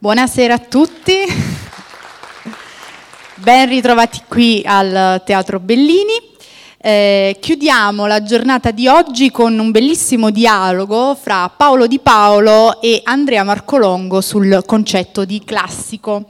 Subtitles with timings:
[0.00, 1.12] Buonasera a tutti,
[3.34, 6.12] ben ritrovati qui al Teatro Bellini.
[6.80, 13.00] Eh, chiudiamo la giornata di oggi con un bellissimo dialogo fra Paolo Di Paolo e
[13.02, 16.26] Andrea Marcolongo sul concetto di classico.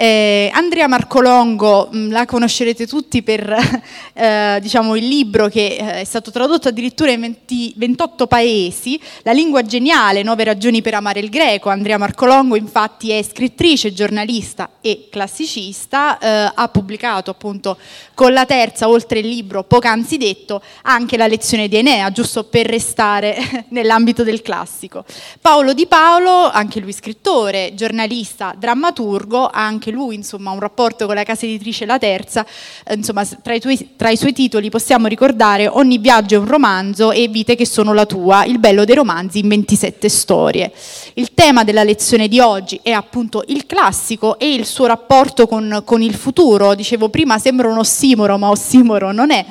[0.00, 3.52] Eh, Andrea Marcolongo mm, la conoscerete tutti per
[4.14, 9.32] eh, diciamo, il libro che eh, è stato tradotto addirittura in 20, 28 paesi, La
[9.32, 11.68] lingua geniale, nove ragioni per amare il greco.
[11.68, 17.76] Andrea Marcolongo infatti è scrittrice, giornalista e classicista, eh, ha pubblicato appunto
[18.14, 22.66] con la terza, oltre il libro poc'anzi detto, anche la lezione di Enea, giusto per
[22.66, 23.36] restare
[23.70, 25.04] nell'ambito del classico.
[25.40, 31.14] Paolo Di Paolo, anche lui scrittore, giornalista, drammaturgo, anche anche lui insomma, un rapporto con
[31.14, 32.46] la casa editrice La Terza,
[32.86, 36.46] eh, insomma, tra, i tuoi, tra, i suoi titoli possiamo ricordare Ogni viaggio è un
[36.46, 40.72] romanzo e Vite che sono la tua, il bello dei romanzi in 27 storie.
[41.14, 45.82] Il tema della lezione di oggi è appunto il classico e il suo rapporto con,
[45.84, 46.74] con il futuro.
[46.74, 49.44] Dicevo prima sembra un ossimoro, ma ossimoro non è.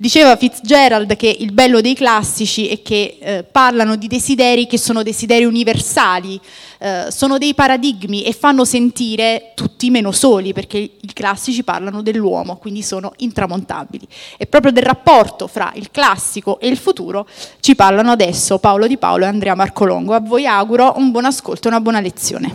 [0.00, 5.02] Diceva Fitzgerald che il bello dei classici è che eh, parlano di desideri che sono
[5.02, 6.40] desideri universali,
[6.78, 12.58] eh, sono dei paradigmi e fanno sentire tutti meno soli, perché i classici parlano dell'uomo,
[12.58, 14.06] quindi sono intramontabili.
[14.36, 17.26] E proprio del rapporto fra il classico e il futuro
[17.58, 20.14] ci parlano adesso Paolo Di Paolo e Andrea Marcolongo.
[20.14, 22.54] A voi auguro un buon ascolto e una buona lezione.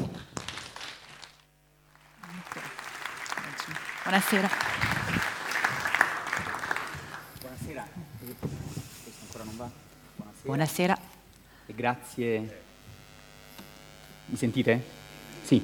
[4.03, 4.72] Buonasera.
[10.45, 10.97] Buonasera.
[11.67, 12.61] E grazie.
[14.25, 14.83] Mi sentite?
[15.41, 15.61] Sì.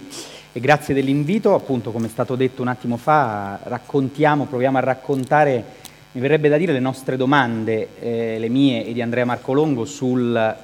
[0.53, 5.65] E grazie dell'invito, appunto come è stato detto un attimo fa, raccontiamo, proviamo a raccontare,
[6.13, 10.55] mi verrebbe da dire le nostre domande, eh, le mie e di Andrea Marcolongo, sul,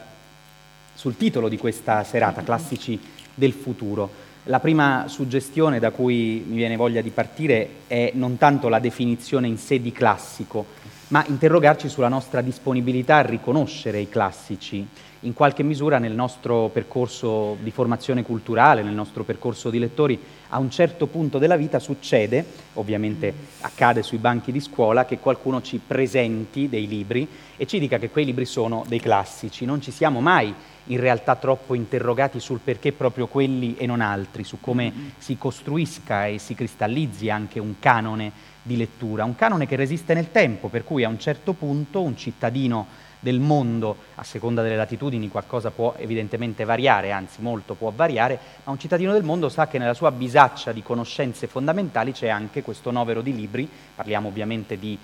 [0.94, 2.98] sul titolo di questa serata, Classici
[3.34, 4.10] del futuro.
[4.46, 9.48] La prima suggestione da cui mi viene voglia di partire è non tanto la definizione
[9.48, 10.66] in sé di classico,
[11.08, 14.86] ma interrogarci sulla nostra disponibilità a riconoscere i classici,
[15.22, 20.60] in qualche misura nel nostro percorso di formazione culturale, nel nostro percorso di lettori, a
[20.60, 25.80] un certo punto della vita succede, ovviamente accade sui banchi di scuola, che qualcuno ci
[25.86, 29.66] presenti dei libri e ci dica che quei libri sono dei classici.
[29.66, 30.54] Non ci siamo mai
[30.86, 36.28] in realtà troppo interrogati sul perché proprio quelli e non altri, su come si costruisca
[36.28, 40.84] e si cristallizzi anche un canone di lettura, un canone che resiste nel tempo, per
[40.84, 42.88] cui a un certo punto un cittadino
[43.20, 48.72] del mondo, a seconda delle latitudini qualcosa può evidentemente variare, anzi molto può variare, ma
[48.72, 52.90] un cittadino del mondo sa che nella sua bisaccia di conoscenze fondamentali c'è anche questo
[52.90, 54.98] novero di libri, parliamo ovviamente di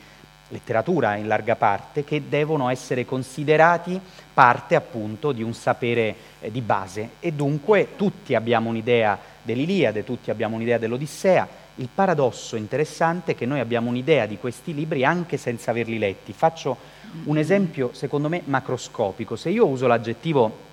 [0.47, 3.99] letteratura in larga parte, che devono essere considerati
[4.33, 7.11] parte appunto di un sapere eh, di base.
[7.19, 13.45] E dunque tutti abbiamo un'idea dell'Iliade, tutti abbiamo un'idea dell'Odissea, il paradosso interessante è che
[13.45, 16.33] noi abbiamo un'idea di questi libri anche senza averli letti.
[16.33, 16.77] Faccio
[17.25, 19.35] un esempio, secondo me, macroscopico.
[19.35, 20.69] Se io uso l'aggettivo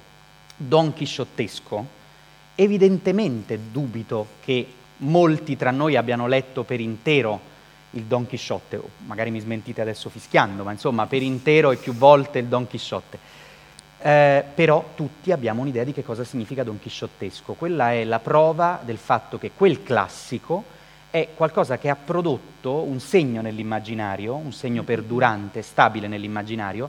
[0.56, 1.86] don chisciottesco,
[2.54, 4.66] evidentemente dubito che
[4.98, 7.56] molti tra noi abbiano letto per intero
[7.92, 12.40] il Don Chisciotte, magari mi smentite adesso fischiando, ma insomma per intero e più volte
[12.40, 13.18] il Don Chisciotte.
[14.00, 17.54] Eh, però tutti abbiamo un'idea di che cosa significa Don Chisciottesco.
[17.54, 20.76] Quella è la prova del fatto che quel classico
[21.10, 26.88] è qualcosa che ha prodotto un segno nell'immaginario, un segno perdurante, stabile nell'immaginario,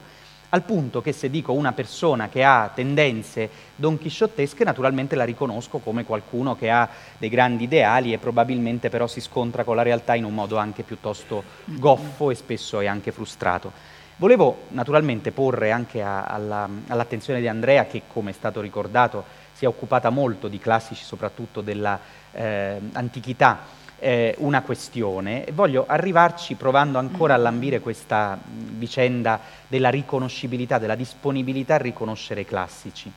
[0.50, 6.04] al punto che se dico una persona che ha tendenze donchisciottesche, naturalmente la riconosco come
[6.04, 6.88] qualcuno che ha
[7.18, 10.82] dei grandi ideali e probabilmente però si scontra con la realtà in un modo anche
[10.82, 13.72] piuttosto goffo e spesso è anche frustrato.
[14.16, 19.66] Volevo naturalmente porre anche a, alla, all'attenzione di Andrea, che come è stato ricordato si
[19.66, 23.58] è occupata molto di classici, soprattutto dell'antichità, eh,
[24.00, 29.38] eh, una questione e voglio arrivarci provando ancora a lambire questa vicenda
[29.68, 33.12] della riconoscibilità, della disponibilità a riconoscere i classici.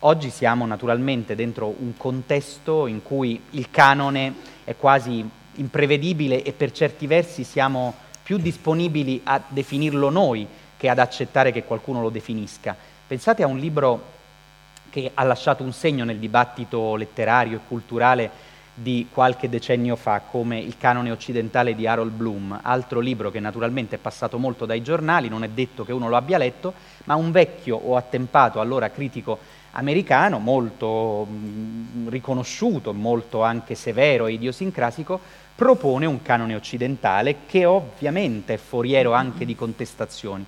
[0.00, 6.70] Oggi siamo naturalmente dentro un contesto in cui il canone è quasi imprevedibile e per
[6.70, 10.46] certi versi siamo più disponibili a definirlo noi
[10.76, 12.76] che ad accettare che qualcuno lo definisca.
[13.06, 14.14] Pensate a un libro
[14.90, 18.30] che ha lasciato un segno nel dibattito letterario e culturale
[18.78, 23.96] di qualche decennio fa come Il canone occidentale di Harold Bloom, altro libro che naturalmente
[23.96, 26.74] è passato molto dai giornali, non è detto che uno lo abbia letto,
[27.04, 29.38] ma un vecchio o attempato allora critico
[29.72, 35.18] americano, molto mh, riconosciuto, molto anche severo e idiosincrasico,
[35.54, 40.44] propone un canone occidentale che ovviamente è foriero anche di contestazioni.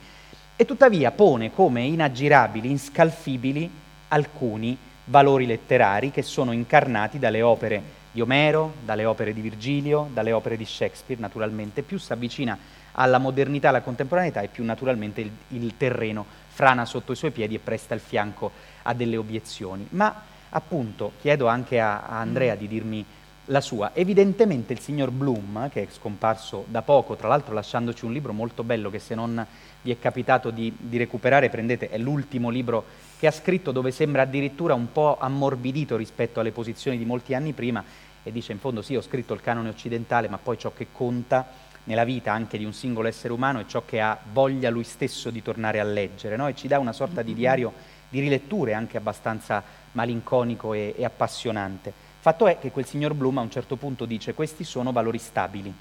[0.55, 3.71] E tuttavia pone come inaggirabili, inscalfibili
[4.09, 10.33] alcuni valori letterari che sono incarnati dalle opere di Omero, dalle opere di Virgilio, dalle
[10.33, 12.59] opere di Shakespeare naturalmente, più si avvicina
[12.93, 17.55] alla modernità, alla contemporaneità e più naturalmente il, il terreno frana sotto i suoi piedi
[17.55, 18.51] e presta il fianco
[18.83, 19.87] a delle obiezioni.
[19.91, 23.05] Ma appunto chiedo anche a, a Andrea di dirmi
[23.47, 23.93] la sua.
[23.95, 28.63] Evidentemente il signor Bloom, che è scomparso da poco, tra l'altro lasciandoci un libro molto
[28.63, 29.45] bello che se non
[29.83, 32.85] vi è capitato di, di, recuperare, prendete, è l'ultimo libro
[33.19, 37.53] che ha scritto dove sembra addirittura un po' ammorbidito rispetto alle posizioni di molti anni
[37.53, 37.83] prima
[38.23, 41.47] e dice in fondo sì, ho scritto il canone occidentale, ma poi ciò che conta
[41.85, 45.31] nella vita anche di un singolo essere umano è ciò che ha voglia lui stesso
[45.31, 46.47] di tornare a leggere, no?
[46.49, 47.73] e ci dà una sorta di diario
[48.09, 51.93] di riletture anche abbastanza malinconico e, e appassionante.
[52.21, 55.73] Fatto è che quel signor Bloom a un certo punto dice questi sono valori stabili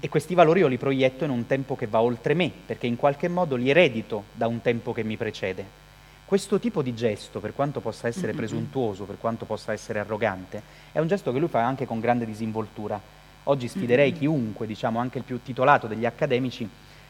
[0.00, 2.96] e questi valori io li proietto in un tempo che va oltre me, perché in
[2.96, 5.80] qualche modo li eredito da un tempo che mi precede.
[6.24, 10.98] Questo tipo di gesto, per quanto possa essere presuntuoso, per quanto possa essere arrogante, è
[10.98, 12.98] un gesto che lui fa anche con grande disinvoltura.
[13.44, 16.66] Oggi sfiderei chiunque, diciamo anche il più titolato degli accademici,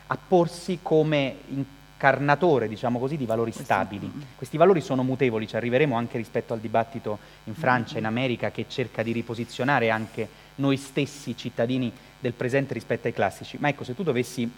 [0.09, 4.11] a porsi come incarnatore, diciamo così, di valori stabili.
[4.35, 8.65] Questi valori sono mutevoli, ci arriveremo anche rispetto al dibattito in Francia, in America, che
[8.67, 13.57] cerca di riposizionare anche noi stessi cittadini del presente rispetto ai classici.
[13.61, 14.51] Ma ecco, se tu dovessi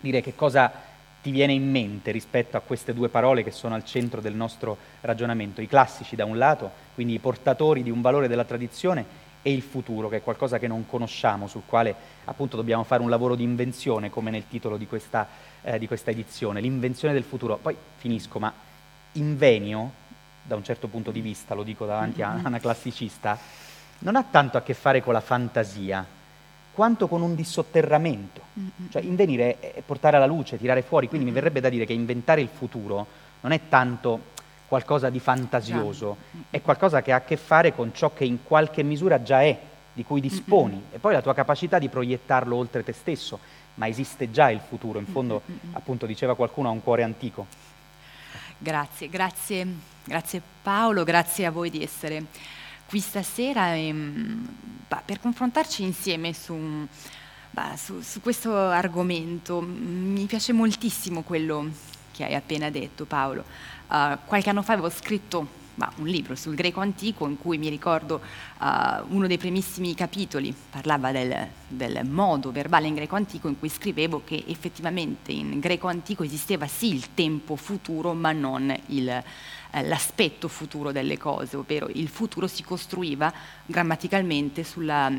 [0.00, 0.72] dire che cosa
[1.20, 4.76] ti viene in mente rispetto a queste due parole che sono al centro del nostro
[5.00, 9.52] ragionamento, i classici da un lato, quindi i portatori di un valore della tradizione, e
[9.52, 11.94] il futuro, che è qualcosa che non conosciamo, sul quale
[12.24, 15.26] appunto dobbiamo fare un lavoro di invenzione, come nel titolo di questa,
[15.62, 17.56] eh, di questa edizione, l'invenzione del futuro.
[17.56, 18.52] Poi finisco, ma
[19.12, 19.92] invenio,
[20.42, 23.38] da un certo punto di vista, lo dico davanti a una classicista,
[24.00, 26.04] non ha tanto a che fare con la fantasia,
[26.72, 28.40] quanto con un dissotterramento.
[28.90, 32.40] Cioè invenire è portare alla luce, tirare fuori, quindi mi verrebbe da dire che inventare
[32.40, 33.06] il futuro
[33.40, 34.36] non è tanto
[34.68, 36.16] qualcosa di fantasioso,
[36.50, 39.58] è qualcosa che ha a che fare con ciò che in qualche misura già è,
[39.92, 43.38] di cui disponi, e poi la tua capacità di proiettarlo oltre te stesso,
[43.74, 45.42] ma esiste già il futuro, in fondo
[45.72, 47.46] appunto diceva qualcuno ha un cuore antico.
[48.58, 49.66] Grazie, grazie,
[50.04, 52.24] grazie Paolo, grazie a voi di essere
[52.88, 56.86] qui stasera e, bah, per confrontarci insieme su,
[57.50, 59.60] bah, su, su questo argomento.
[59.60, 61.70] Mi piace moltissimo quello
[62.12, 63.44] che hai appena detto Paolo.
[63.88, 67.68] Uh, qualche anno fa avevo scritto bah, un libro sul greco antico in cui mi
[67.68, 68.20] ricordo
[68.58, 68.66] uh,
[69.14, 74.22] uno dei primissimi capitoli parlava del, del, modo verbale in greco antico in cui scrivevo
[74.24, 79.22] che effettivamente in greco antico esisteva sì il tempo futuro ma non il,
[79.70, 83.32] eh, l'aspetto futuro delle cose, ovvero il futuro si costruiva
[83.66, 85.10] grammaticalmente mm, sulla,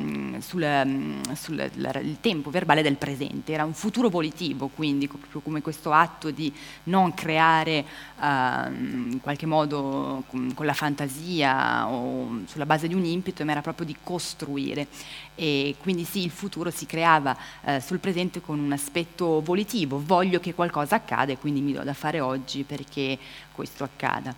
[0.86, 6.31] mm, sul tempo verbale del presente, era un futuro volitivo, quindi proprio come questo atto
[6.31, 6.51] di
[6.86, 7.86] non creare
[8.18, 8.24] uh,
[8.72, 13.62] in qualche modo con, con la fantasia o sulla base di un impeto, ma era
[13.62, 14.88] proprio di costruire.
[15.36, 20.40] E quindi sì, il futuro si creava eh, sul presente con un aspetto volitivo, voglio
[20.40, 23.18] che qualcosa accada e quindi mi do da fare oggi perché
[23.54, 24.36] questo accada.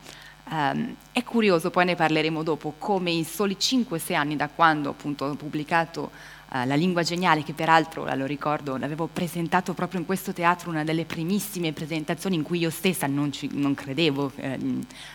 [0.51, 5.24] Um, è curioso, poi ne parleremo dopo, come in soli 5-6 anni da quando appunto
[5.24, 6.12] ho pubblicato
[6.51, 10.83] uh, La lingua geniale, che peraltro, lo ricordo, l'avevo presentato proprio in questo teatro, una
[10.83, 14.59] delle primissime presentazioni in cui io stessa non, ci, non credevo eh,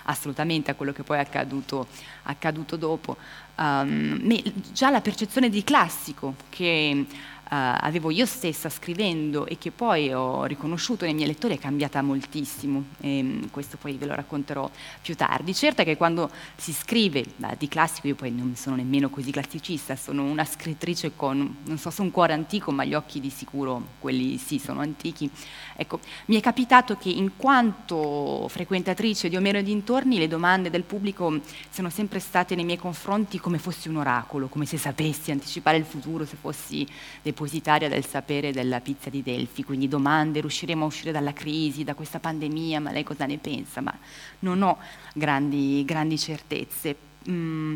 [0.04, 1.86] assolutamente a quello che poi è accaduto,
[2.22, 3.18] accaduto dopo.
[3.56, 7.06] Um, già la percezione di classico che
[7.48, 12.84] avevo io stessa scrivendo e che poi ho riconosciuto nei miei lettori è cambiata moltissimo
[13.00, 14.68] e um, questo poi ve lo racconterò
[15.00, 15.54] più tardi.
[15.54, 19.30] Certo è che quando si scrive uh, di classico, io poi non sono nemmeno così
[19.30, 23.30] classicista, sono una scrittrice con, non so se un cuore antico, ma gli occhi di
[23.30, 25.30] sicuro, quelli sì, sono antichi.
[25.76, 30.82] Ecco, mi è capitato che in quanto frequentatrice di Omero e dintorni, le domande del
[30.82, 35.76] pubblico siano sempre state nei miei confronti come fossi un oracolo, come se sapessi anticipare
[35.76, 36.86] il futuro, se fossi
[37.22, 41.84] dei depositaria del sapere della pizza di Delfi, quindi domande, riusciremo a uscire dalla crisi,
[41.84, 43.82] da questa pandemia, ma lei cosa ne pensa?
[43.82, 43.94] Ma
[44.38, 44.78] non ho
[45.12, 46.96] grandi, grandi certezze.
[47.28, 47.74] Mm,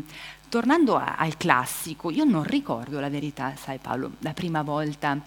[0.49, 5.21] tornando a, al classico, io non ricordo la verità, sai Paolo, la prima volta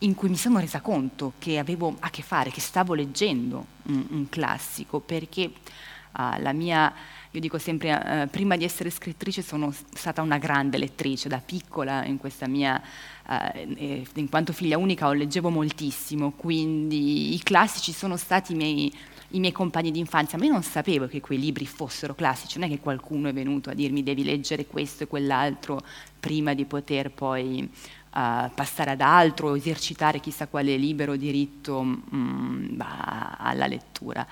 [0.00, 4.06] in cui mi sono resa conto che avevo a che fare, che stavo leggendo un,
[4.08, 5.44] un classico, perché
[6.16, 6.92] uh, la mia
[7.34, 7.88] io dico sempre,
[8.22, 12.80] eh, prima di essere scrittrice sono stata una grande lettrice, da piccola in questa mia,
[13.28, 18.92] eh, in quanto figlia unica, leggevo moltissimo, quindi i classici sono stati i miei,
[19.30, 22.68] i miei compagni di infanzia, ma io non sapevo che quei libri fossero classici, non
[22.68, 25.82] è che qualcuno è venuto a dirmi devi leggere questo e quell'altro
[26.20, 32.02] prima di poter poi uh, passare ad altro o esercitare chissà quale libero diritto mh,
[32.14, 34.26] mm, alla lettura.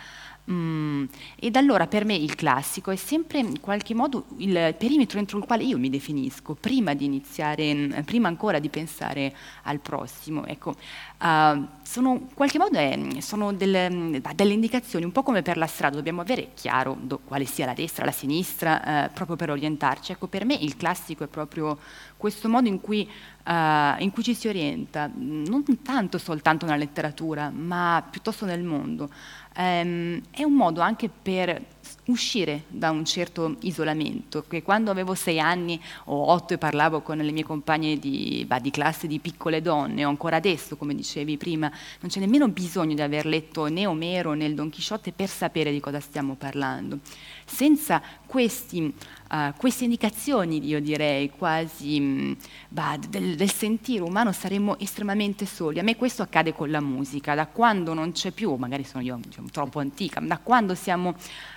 [0.51, 1.05] Mm,
[1.37, 5.45] ed allora per me il classico è sempre in qualche modo il perimetro entro il
[5.45, 9.33] quale io mi definisco, prima di iniziare, mm, prima ancora di pensare
[9.63, 10.45] al prossimo.
[10.45, 15.43] Ecco, uh, sono, in qualche modo è, sono delle, mm, delle, indicazioni, un po' come
[15.43, 19.37] per la strada, dobbiamo avere chiaro do, quale sia la destra, la sinistra, uh, proprio
[19.37, 20.11] per orientarci.
[20.11, 21.79] Ecco, per me il classico è proprio
[22.17, 23.09] questo modo in cui,
[23.47, 23.53] uh,
[23.99, 29.09] in cui ci si orienta, non tanto soltanto nella letteratura, ma piuttosto nel mondo
[29.55, 31.71] ehm, è un modo anche per
[32.07, 37.19] uscire da un certo isolamento, che quando avevo sei anni o otto e parlavo con
[37.19, 41.37] le mie compagne di, bah, di, classe di piccole donne, o ancora adesso, come dicevi
[41.37, 45.29] prima, non c'è nemmeno bisogno di aver letto né Omero né il Don Chisciotte per
[45.29, 46.99] sapere di cosa stiamo parlando.
[47.45, 48.95] Senza questi,
[49.31, 52.37] uh, queste indicazioni, io direi, quasi mh,
[52.69, 55.79] bah, del, del, sentire umano, saremmo estremamente soli.
[55.79, 59.19] A me questo accade con la musica, da quando non c'è più, magari sono io
[59.21, 61.15] diciamo, troppo antica, da quando siamo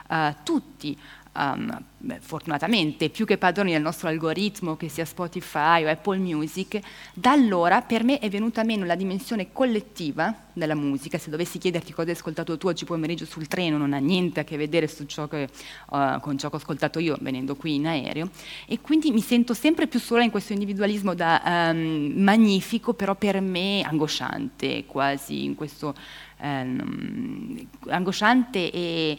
[0.09, 0.97] uh, tutti
[1.35, 6.79] um, beh, fortunatamente più che padroni del nostro algoritmo, che sia Spotify o Apple Music,
[7.13, 11.17] da allora per me è venuta meno la dimensione collettiva della musica.
[11.17, 14.43] Se dovessi chiederti cosa hai ascoltato tu oggi pomeriggio sul treno, non ha niente a
[14.43, 15.49] che vedere ciò che,
[15.89, 18.29] uh, con ciò che ho ascoltato io venendo qui in aereo.
[18.65, 23.41] E quindi mi sento sempre più sola in questo individualismo da um, magnifico, però per
[23.41, 25.93] me angosciante, quasi in questo
[26.41, 29.17] um, angosciante e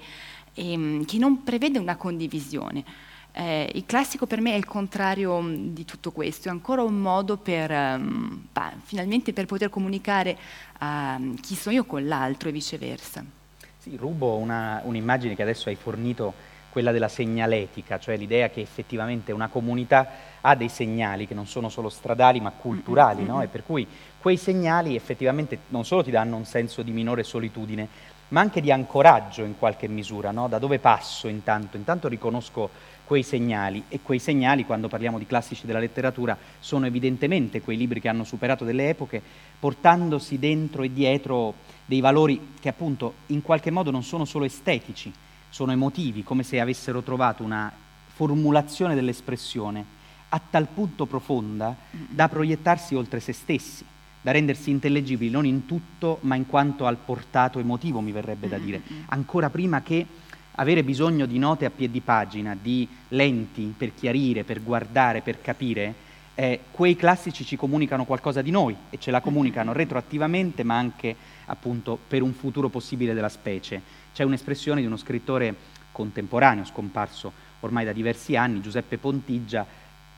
[0.57, 2.85] ehm, che non prevede una condivisione.
[3.33, 6.99] Eh, il classico per me è il contrario mm, di tutto questo, è ancora un
[6.99, 10.37] modo per, um, bah, finalmente per poter comunicare
[10.81, 13.23] uh, chi sono io con l'altro e viceversa.
[13.77, 16.33] Sì, rubo una, un'immagine che adesso hai fornito,
[16.77, 20.09] quella della segnaletica, cioè l'idea che effettivamente una comunità
[20.43, 23.31] ha dei segnali che non sono solo stradali ma culturali, mm-hmm.
[23.31, 23.41] no?
[23.41, 23.87] e per cui
[24.19, 27.89] quei segnali effettivamente non solo ti danno un senso di minore solitudine,
[28.29, 30.49] ma anche di ancoraggio in qualche misura, no?
[30.49, 31.77] da dove passo intanto?
[31.77, 32.71] Intanto riconosco
[33.05, 38.01] quei segnali e quei segnali, quando parliamo di classici della letteratura, sono evidentemente quei libri
[38.01, 39.23] che hanno superato delle epoche,
[39.61, 41.55] portandosi dentro e dietro
[41.85, 45.13] dei valori che appunto in qualche modo non sono solo estetici,
[45.49, 47.73] sono emotivi, come se avessero trovato una
[48.07, 49.95] formulazione dell'espressione
[50.31, 53.85] a tal punto profonda da proiettarsi oltre se stessi
[54.27, 58.59] da rendersi intellegibili non in tutto, ma in quanto al portato emotivo, mi verrebbe da
[58.59, 60.05] dire, ancora prima che
[60.57, 65.95] avere bisogno di note a piedi pagina, di lenti per chiarire, per guardare, per capire,
[66.35, 71.15] eh, quei classici ci comunicano qualcosa di noi e ce la comunicano retroattivamente, ma anche
[71.45, 73.81] appunto per un futuro possibile della specie.
[74.13, 75.55] C'è un'espressione di uno scrittore
[75.93, 77.31] contemporaneo, scomparso
[77.61, 79.65] ormai da diversi anni, Giuseppe Pontigia,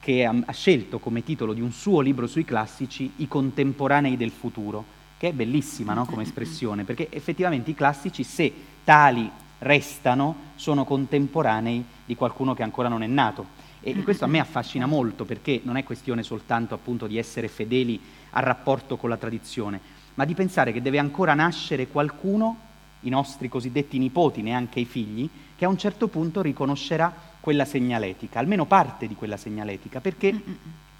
[0.00, 4.30] che ha, ha scelto come titolo di un suo libro sui classici I contemporanei del
[4.30, 4.84] futuro,
[5.16, 8.52] che è bellissima no, come espressione, perché effettivamente i classici, se
[8.84, 13.56] tali restano, sono contemporanei di qualcuno che ancora non è nato.
[13.80, 18.00] E questo a me affascina molto perché non è questione soltanto appunto di essere fedeli
[18.30, 19.80] al rapporto con la tradizione,
[20.14, 22.56] ma di pensare che deve ancora nascere qualcuno,
[23.02, 27.12] i nostri cosiddetti nipoti, neanche i figli, che a un certo punto riconoscerà
[27.48, 30.38] quella segnaletica, almeno parte di quella segnaletica, perché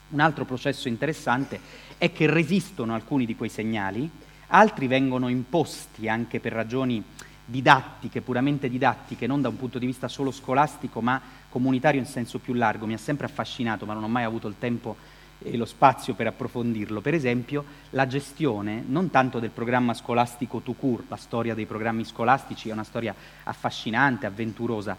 [0.09, 1.61] un altro processo interessante
[1.99, 4.09] è che resistono alcuni di quei segnali,
[4.47, 7.05] altri vengono imposti anche per ragioni
[7.45, 12.39] didattiche, puramente didattiche, non da un punto di vista solo scolastico, ma comunitario in senso
[12.39, 12.87] più largo.
[12.87, 14.97] Mi ha sempre affascinato, ma non ho mai avuto il tempo
[15.43, 17.03] e lo spazio per approfondirlo.
[17.03, 22.07] Per esempio, la gestione non tanto del programma scolastico tout court, la storia dei programmi
[22.07, 23.15] scolastici è una storia
[23.45, 24.97] affascinante, avventurosa,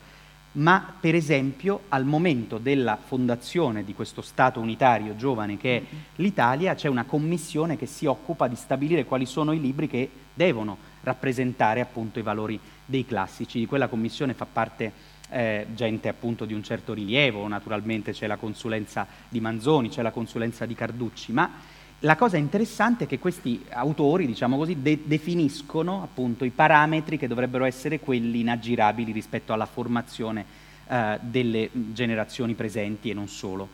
[0.54, 5.84] ma per esempio al momento della fondazione di questo Stato unitario giovane che è
[6.16, 10.78] l'Italia c'è una commissione che si occupa di stabilire quali sono i libri che devono
[11.02, 13.60] rappresentare appunto i valori dei classici.
[13.60, 14.92] Di quella commissione fa parte
[15.30, 20.12] eh, gente appunto di un certo rilievo, naturalmente c'è la consulenza di Manzoni, c'è la
[20.12, 26.02] consulenza di Carducci, ma la cosa interessante è che questi autori, diciamo così, de- definiscono
[26.02, 30.46] appunto i parametri che dovrebbero essere quelli inaggirabili rispetto alla formazione
[30.88, 33.68] eh, delle generazioni presenti e non solo.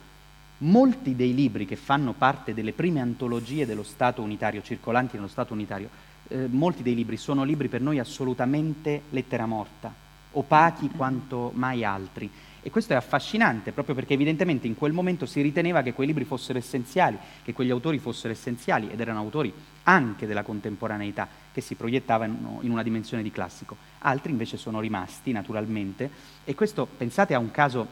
[0.59, 5.53] Molti dei libri che fanno parte delle prime antologie dello Stato unitario, circolanti nello Stato
[5.53, 5.89] unitario,
[6.29, 9.93] eh, molti dei libri sono libri per noi assolutamente lettera morta,
[10.31, 12.31] opachi quanto mai altri
[12.65, 16.23] e questo è affascinante proprio perché evidentemente in quel momento si riteneva che quei libri
[16.23, 19.53] fossero essenziali, che quegli autori fossero essenziali ed erano autori
[19.83, 23.77] anche della contemporaneità che si proiettavano in una dimensione di classico.
[23.99, 26.09] Altri invece sono rimasti naturalmente
[26.43, 27.85] e questo pensate a un caso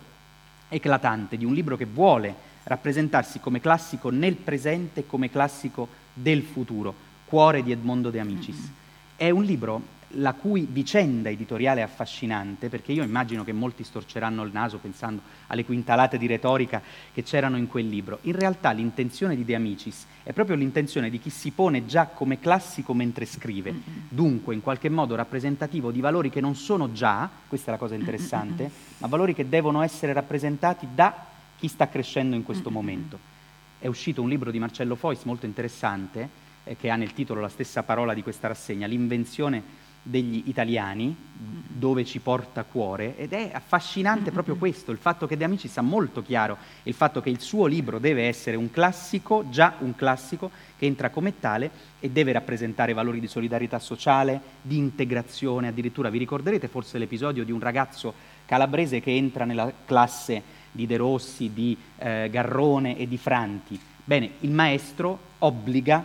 [0.69, 6.95] eclatante di un libro che vuole rappresentarsi come classico nel presente come classico del futuro,
[7.25, 8.71] Cuore di Edmondo De Amicis.
[9.15, 14.43] È un libro la cui vicenda editoriale è affascinante, perché io immagino che molti storceranno
[14.43, 16.81] il naso pensando alle quintalate di retorica
[17.13, 18.19] che c'erano in quel libro.
[18.21, 22.39] In realtà l'intenzione di De Amicis è proprio l'intenzione di chi si pone già come
[22.39, 23.73] classico mentre scrive,
[24.09, 27.95] dunque in qualche modo rappresentativo di valori che non sono già, questa è la cosa
[27.95, 31.25] interessante, ma valori che devono essere rappresentati da
[31.57, 33.31] chi sta crescendo in questo momento.
[33.79, 37.49] È uscito un libro di Marcello Fois molto interessante, eh, che ha nel titolo la
[37.49, 44.31] stessa parola di questa rassegna, l'invenzione degli italiani, dove ci porta cuore, ed è affascinante
[44.31, 47.65] proprio questo, il fatto che De Amici sta molto chiaro, il fatto che il suo
[47.65, 52.93] libro deve essere un classico, già un classico, che entra come tale e deve rappresentare
[52.93, 58.13] valori di solidarietà sociale, di integrazione, addirittura vi ricorderete forse l'episodio di un ragazzo
[58.45, 63.79] calabrese che entra nella classe di De Rossi, di eh, Garrone e di Franti.
[64.03, 66.03] Bene, il maestro obbliga,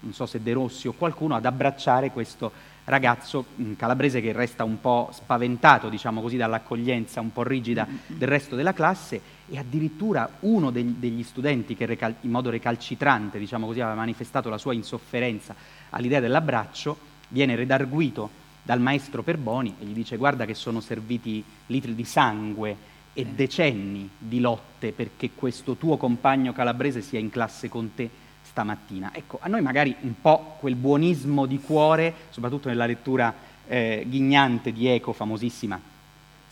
[0.00, 2.52] non so se De Rossi o qualcuno, ad abbracciare questo
[2.88, 8.28] ragazzo mm, calabrese che resta un po' spaventato, diciamo così, dall'accoglienza un po' rigida del
[8.28, 13.66] resto della classe e addirittura uno degli, degli studenti che recal- in modo recalcitrante, diciamo
[13.66, 15.54] così, aveva manifestato la sua insofferenza
[15.90, 16.96] all'idea dell'abbraccio,
[17.28, 22.76] viene redarguito dal maestro Perboni e gli dice guarda che sono serviti litri di sangue
[23.12, 28.10] e decenni di lotte perché questo tuo compagno calabrese sia in classe con te
[28.58, 29.10] stamattina.
[29.14, 33.32] Ecco, a noi magari un po' quel buonismo di cuore, soprattutto nella lettura
[33.68, 35.80] eh, ghignante di Eco, famosissima,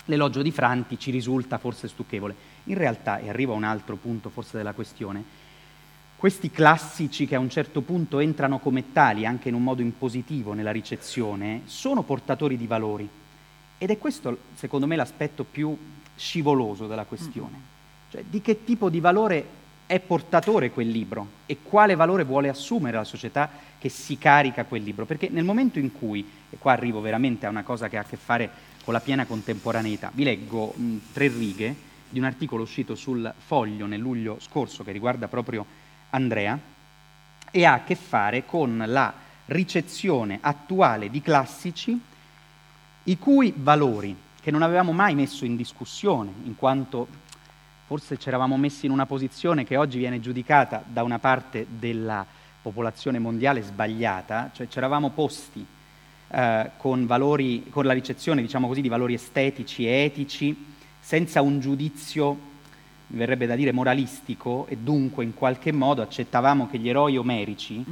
[0.05, 2.35] l'elogio di Franti, ci risulta forse stucchevole.
[2.65, 5.45] In realtà, e arrivo a un altro punto forse della questione,
[6.17, 10.53] questi classici che a un certo punto entrano come tali, anche in un modo impositivo
[10.53, 13.09] nella ricezione, sono portatori di valori.
[13.79, 15.77] Ed è questo, secondo me, l'aspetto più
[16.15, 17.75] scivoloso della questione.
[18.11, 22.97] Cioè, di che tipo di valore è portatore quel libro e quale valore vuole assumere
[22.97, 25.07] la società che si carica quel libro.
[25.07, 28.05] Perché nel momento in cui, e qua arrivo veramente a una cosa che ha a
[28.05, 28.51] che fare
[28.85, 31.75] con la piena contemporaneità, vi leggo mh, tre righe
[32.09, 35.65] di un articolo uscito sul Foglio nel luglio scorso che riguarda proprio
[36.11, 36.59] Andrea
[37.51, 39.13] e ha a che fare con la
[39.47, 42.01] ricezione attuale di classici
[43.05, 47.07] i cui valori, che non avevamo mai messo in discussione, in quanto
[47.87, 52.27] forse ci eravamo messi in una posizione che oggi viene giudicata da una parte della
[52.61, 55.65] popolazione mondiale sbagliata, cioè ci eravamo posti
[56.29, 61.61] eh, con, valori, con la ricezione diciamo così, di valori estetici e etici, senza un
[61.61, 62.55] giudizio,
[63.07, 67.85] mi verrebbe da dire, moralistico e dunque in qualche modo accettavamo che gli eroi omerici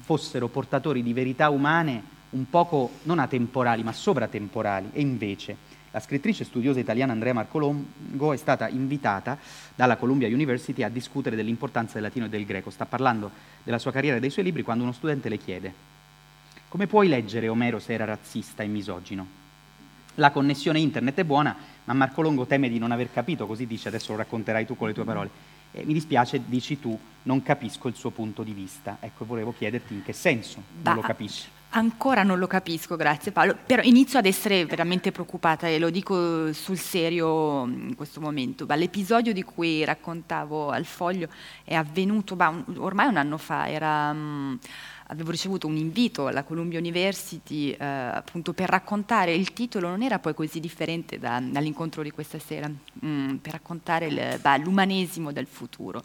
[0.00, 4.88] fossero portatori di verità umane un poco non atemporali ma sovratemporali.
[4.92, 5.56] E invece
[5.92, 9.38] la scrittrice studiosa italiana Andrea Marcolongo è stata invitata
[9.74, 12.70] dalla Columbia University a discutere dell'importanza del latino e del greco.
[12.70, 13.30] Sta parlando
[13.62, 15.92] della sua carriera e dei suoi libri quando uno studente le chiede
[16.72, 19.26] come puoi leggere Omero se era razzista e misogino?
[20.14, 23.88] La connessione internet è buona, ma Marco Longo teme di non aver capito, così dice,
[23.88, 25.28] adesso lo racconterai tu con le tue parole.
[25.70, 28.96] E mi dispiace, dici tu, non capisco il suo punto di vista.
[29.00, 31.46] Ecco, volevo chiederti in che senso non lo capisci.
[31.74, 36.52] Ancora non lo capisco, grazie Paolo, però inizio ad essere veramente preoccupata e lo dico
[36.52, 38.66] sul serio in questo momento.
[38.68, 41.28] L'episodio di cui raccontavo al foglio
[41.64, 44.58] è avvenuto bah, ormai un anno fa, era, mh,
[45.06, 50.18] avevo ricevuto un invito alla Columbia University eh, appunto per raccontare, il titolo non era
[50.18, 55.46] poi così differente da, dall'incontro di questa sera, mh, per raccontare il, bah, l'umanesimo del
[55.46, 56.04] futuro.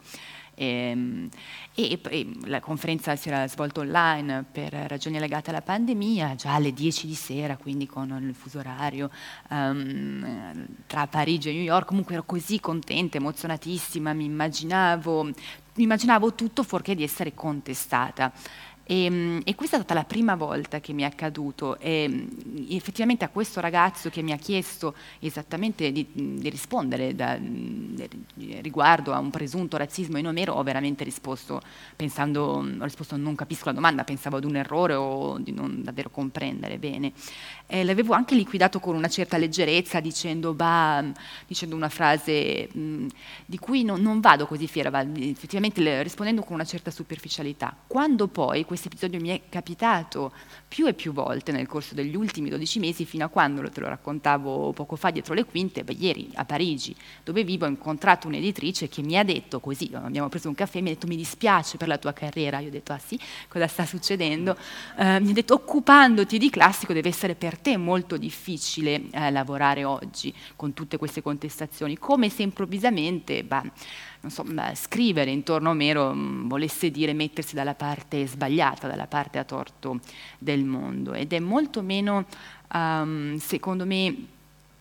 [0.60, 1.30] Ehm,
[1.76, 6.56] e, e, e, la conferenza si era svolta online per ragioni legate alla pandemia, già
[6.56, 9.12] alle 10 di sera, quindi con il fuso orario
[9.50, 11.86] um, tra Parigi e New York.
[11.86, 15.34] Comunque ero così contenta, emozionatissima, mi immaginavo, mi
[15.76, 18.34] immaginavo tutto fuorché di essere contestata.
[18.88, 22.28] E, ehm, e, questa è stata la prima volta che mi è accaduto e
[22.70, 27.38] effettivamente a questo ragazzo che mi ha chiesto esattamente di, di rispondere da,
[28.62, 31.62] riguardo a un presunto razzismo in Omero ho veramente risposto
[31.96, 36.10] pensando, ho risposto non capisco la domanda, pensavo ad un errore o di non davvero
[36.10, 37.12] comprendere bene.
[37.70, 41.04] Eh, l'avevo anche liquidato con una certa leggerezza dicendo, bah,
[41.46, 43.08] dicendo una frase mh,
[43.46, 47.76] di cui non, non, vado così fiera, va, effettivamente rispondendo con una certa superficialità.
[47.86, 50.32] Quando poi questo episodio mi è capitato
[50.68, 53.88] più e più volte nel corso degli ultimi 12 mesi, fino a quando te lo
[53.88, 58.90] raccontavo poco fa dietro le quinte, beh, ieri a Parigi, dove vivo, ho incontrato un'editrice
[58.90, 61.88] che mi ha detto così, abbiamo preso un caffè, mi ha detto mi dispiace per
[61.88, 64.58] la tua carriera, io ho detto ah sì, cosa sta succedendo?
[64.98, 69.84] Uh, mi ha detto occupandoti di classico deve essere per te molto difficile eh, lavorare
[69.86, 73.44] oggi con tutte queste contestazioni, come se improvvisamente...
[73.44, 73.64] Bah,
[74.30, 79.44] so, scrivere intorno a Omero mm, volesse dire mettersi dalla parte sbagliata, dalla parte a
[79.44, 80.00] torto
[80.38, 81.14] del mondo.
[81.14, 82.26] Ed è molto meno,
[82.74, 84.16] um, secondo me,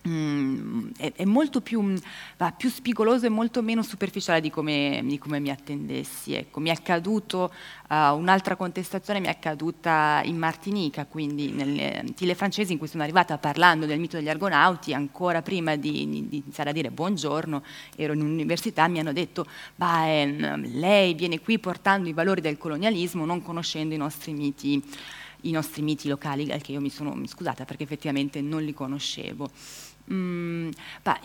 [0.07, 1.95] Mm, è, molto più, mm,
[2.37, 6.33] va, più, spigoloso e molto meno superficiale di come, di come mi attendessi.
[6.33, 7.51] Ecco, mi è accaduto
[7.89, 13.03] uh, un'altra contestazione, mi è accaduta in Martinica, quindi nelle Antille francesi in cui sono
[13.03, 17.63] arrivata parlando del mito degli argonauti, ancora prima di, di iniziare a dire buongiorno,
[17.95, 19.45] ero in un'università, mi hanno detto,
[19.77, 24.81] eh, lei viene qui portando i valori del colonialismo non conoscendo i nostri miti
[25.41, 29.49] i nostri miti locali, al che io mi sono scusata perché effettivamente non li conoscevo.
[30.11, 30.69] Mm,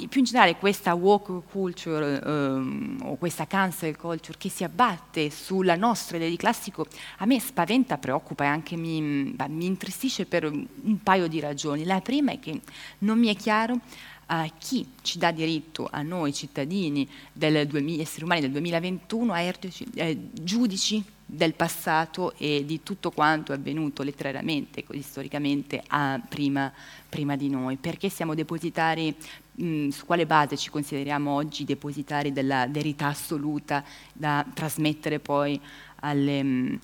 [0.09, 5.77] più in generale questa woke culture um, o questa cancel culture che si abbatte sulla
[5.77, 6.87] nostra idea di classico
[7.19, 11.85] a me spaventa, preoccupa e anche mi, bah, mi intristisce per un paio di ragioni.
[11.85, 12.61] La prima è che
[12.99, 18.25] non mi è chiaro uh, chi ci dà diritto a noi cittadini del 2000, esseri
[18.25, 24.03] umani del 2021 a ertici, eh, giudici del passato e di tutto quanto è avvenuto
[24.03, 26.71] letterariamente, storicamente, a, prima,
[27.09, 27.77] prima, di noi.
[27.77, 29.17] Perché siamo depositari,
[29.53, 35.59] mh, su quale base ci consideriamo oggi depositari della verità assoluta da trasmettere poi
[36.01, 36.81] alle, mh,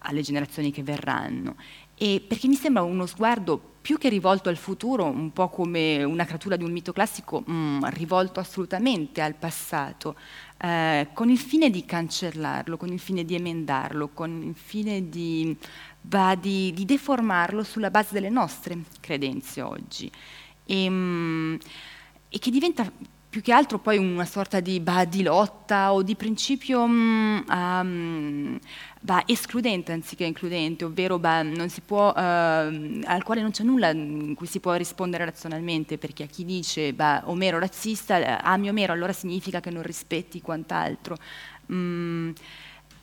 [0.00, 1.56] alle generazioni che verranno?
[1.94, 6.26] E perché mi sembra uno sguardo più che rivolto al futuro, un po' come una
[6.26, 10.14] creatura di un mito classico, mh, rivolto assolutamente al passato,
[10.58, 15.56] eh, con il fine di cancellarlo, con il fine di emendarlo, con il fine di,
[16.00, 20.10] bah, di, di deformarlo sulla base delle nostre credenze oggi.
[20.66, 21.58] E, mh,
[22.28, 22.90] e che diventa
[23.30, 28.58] più che altro poi una sorta di, bah, di lotta o di principio um,
[29.00, 31.44] bah, escludente anziché includente, ovvero bah,
[31.84, 36.26] può, uh, al quale non c'è nulla in cui si può rispondere razionalmente, perché a
[36.26, 41.16] chi dice Omero razzista, ami Omero allora significa che non rispetti quant'altro.
[41.72, 42.30] Mm,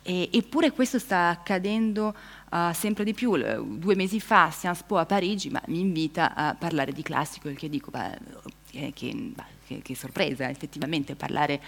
[0.02, 2.14] e, eppure questo sta accadendo
[2.50, 3.36] uh, sempre di più.
[3.36, 7.68] Due mesi fa Sciences Po a Parigi mi invita a parlare di classico, il che
[7.68, 8.16] dico, bah,
[8.70, 9.32] che, che,
[9.66, 11.60] che, che sorpresa effettivamente parlare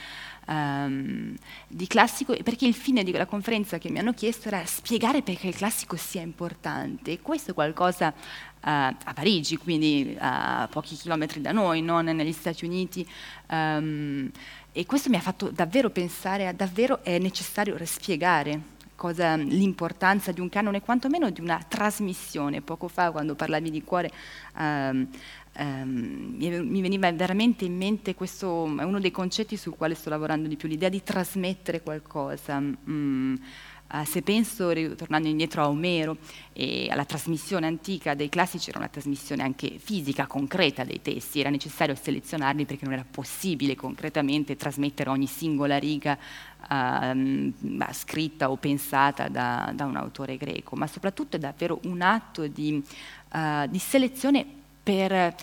[0.47, 1.35] um,
[1.67, 5.49] di classico, perché il fine di quella conferenza che mi hanno chiesto era spiegare perché
[5.49, 7.21] il classico sia importante.
[7.21, 12.65] Questo è qualcosa uh, a Parigi, quindi a pochi chilometri da noi, non negli Stati
[12.65, 13.07] Uniti.
[13.51, 14.31] Um,
[14.73, 20.41] e questo mi ha fatto davvero pensare a davvero è necessario spiegare cosa, l'importanza di
[20.41, 22.63] un canone, quantomeno di una trasmissione.
[22.63, 24.11] Poco fa, quando parlavi di cuore,
[24.59, 25.09] um,
[25.57, 30.49] um, mi veniva veramente in mente questo, è uno dei concetti sul quale sto lavorando
[30.49, 32.61] di più, l'idea di trasmettere qualcosa.
[32.61, 33.37] Mm,
[33.91, 36.19] Uh, se penso, ritornando indietro a Omero
[36.53, 41.49] e alla trasmissione antica dei classici, era una trasmissione anche fisica, concreta dei testi, era
[41.49, 46.19] necessario selezionarli perché non era possibile concretamente trasmettere ogni singola riga
[46.69, 52.47] uh, scritta o pensata da, da, un autore greco, ma soprattutto è davvero un atto
[52.47, 52.83] di,
[53.33, 54.47] uh, di selezione
[54.83, 55.35] per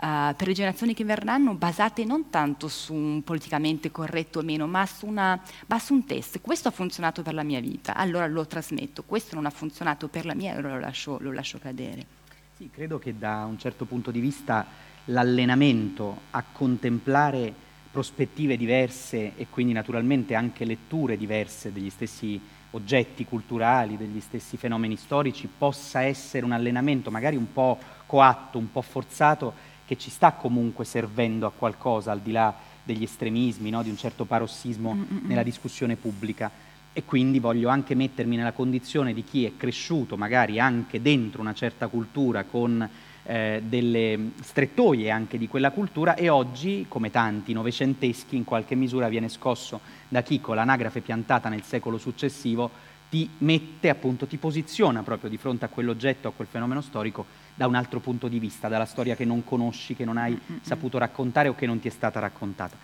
[0.00, 4.66] uh, per le generazioni che verranno basate non tanto su un politicamente corretto o meno,
[4.66, 6.40] ma su, una, ma su, un test.
[6.40, 9.02] Questo ha funzionato per la mia vita, allora lo trasmetto.
[9.04, 12.18] Questo non ha funzionato per la mia, allora lo lascio, lo lascio cadere.
[12.56, 14.66] Sì, credo che da un certo punto di vista
[15.06, 22.40] l'allenamento a contemplare prospettive diverse e quindi naturalmente anche letture diverse degli stessi
[22.72, 28.70] oggetti culturali, degli stessi fenomeni storici, possa essere un allenamento magari un po' coatto, un
[28.70, 29.52] po' forzato,
[29.84, 33.82] che ci sta comunque servendo a qualcosa al di là degli estremismi, no?
[33.82, 35.20] di un certo parossismo Mm-mm.
[35.26, 36.50] nella discussione pubblica.
[36.92, 41.54] E quindi voglio anche mettermi nella condizione di chi è cresciuto magari anche dentro una
[41.54, 42.88] certa cultura con
[43.24, 49.08] eh, delle strettoie anche di quella cultura e oggi, come tanti novecenteschi, in qualche misura
[49.08, 55.02] viene scosso da chi con l'anagrafe piantata nel secolo successivo ti mette, appunto, ti posiziona
[55.02, 58.68] proprio di fronte a quell'oggetto, a quel fenomeno storico da un altro punto di vista,
[58.68, 60.60] dalla storia che non conosci, che non hai mm-hmm.
[60.62, 62.76] saputo raccontare o che non ti è stata raccontata.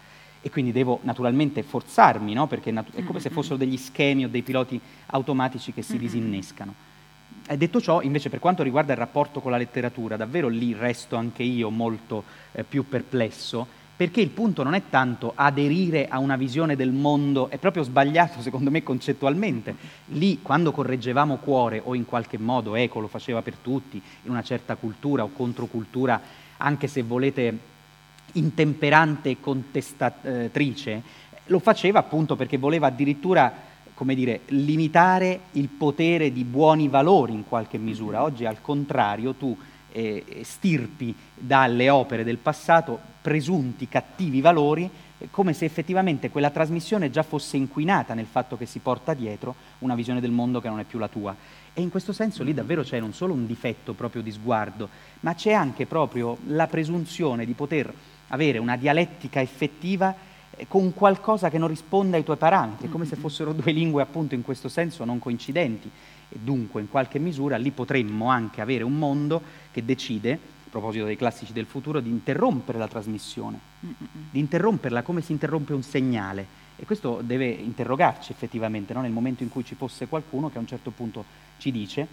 [0.43, 2.47] E quindi devo naturalmente forzarmi, no?
[2.49, 6.75] perché è come se fossero degli schemi o dei piloti automatici che si disinnescano.
[7.49, 11.15] E detto ciò, invece, per quanto riguarda il rapporto con la letteratura, davvero lì resto
[11.15, 16.35] anche io molto eh, più perplesso, perché il punto non è tanto aderire a una
[16.37, 19.77] visione del mondo, è proprio sbagliato secondo me concettualmente.
[20.07, 24.43] Lì quando correggevamo cuore o in qualche modo Eco lo faceva per tutti, in una
[24.43, 26.21] certa cultura o controcultura,
[26.57, 27.59] anche se volete
[28.33, 31.03] intemperante e contestatrice,
[31.47, 33.53] lo faceva appunto perché voleva addirittura
[33.97, 38.23] come dire, limitare il potere di buoni valori in qualche misura.
[38.23, 39.57] Oggi al contrario tu
[39.91, 44.89] eh, stirpi dalle opere del passato presunti cattivi valori
[45.31, 49.95] come se effettivamente quella trasmissione già fosse inquinata nel fatto che si porta dietro una
[49.95, 51.35] visione del mondo che non è più la tua.
[51.73, 55.35] E in questo senso lì davvero c'è non solo un difetto proprio di sguardo, ma
[55.35, 57.91] c'è anche proprio la presunzione di poter
[58.29, 60.36] avere una dialettica effettiva eh,
[60.69, 64.43] con qualcosa che non risponde ai tuoi parametri, come se fossero due lingue appunto in
[64.43, 65.91] questo senso non coincidenti.
[66.29, 69.41] E dunque in qualche misura lì potremmo anche avere un mondo
[69.71, 75.33] che decide proposito dei classici del futuro, di interrompere la trasmissione, di interromperla come si
[75.33, 76.65] interrompe un segnale.
[76.77, 79.01] E questo deve interrogarci effettivamente, no?
[79.01, 81.25] nel momento in cui ci fosse qualcuno che a un certo punto
[81.57, 82.07] ci dice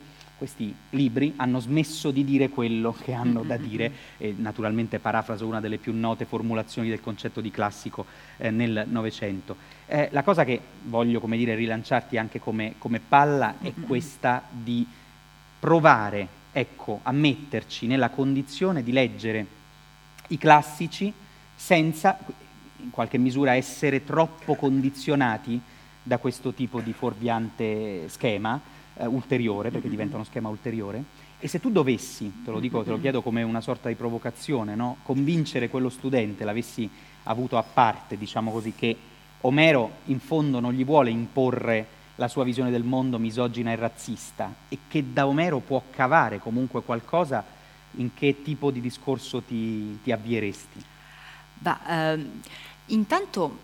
[0.43, 3.89] questi libri hanno smesso di dire quello che hanno da dire.
[4.17, 9.55] E naturalmente parafraso una delle più note formulazioni del concetto di classico eh, nel Novecento.
[9.85, 14.85] Eh, la cosa che voglio come dire, rilanciarti anche come, come palla è questa di
[15.59, 19.45] provare ecco, a metterci nella condizione di leggere
[20.27, 21.13] i classici
[21.55, 22.17] senza
[22.81, 25.57] in qualche misura essere troppo condizionati
[26.03, 28.59] da questo tipo di fuorviante schema
[28.95, 31.03] eh, ulteriore, perché diventa uno schema ulteriore.
[31.39, 34.75] E se tu dovessi, te lo dico, te lo chiedo come una sorta di provocazione,
[34.75, 34.97] no?
[35.03, 36.89] convincere quello studente, l'avessi
[37.23, 38.95] avuto a parte, diciamo così, che
[39.41, 44.53] Omero in fondo non gli vuole imporre la sua visione del mondo misogina e razzista
[44.69, 47.43] e che da Omero può cavare comunque qualcosa,
[47.97, 50.83] in che tipo di discorso ti, ti avvieresti?
[51.55, 52.41] Bah, ehm,
[52.87, 53.59] intanto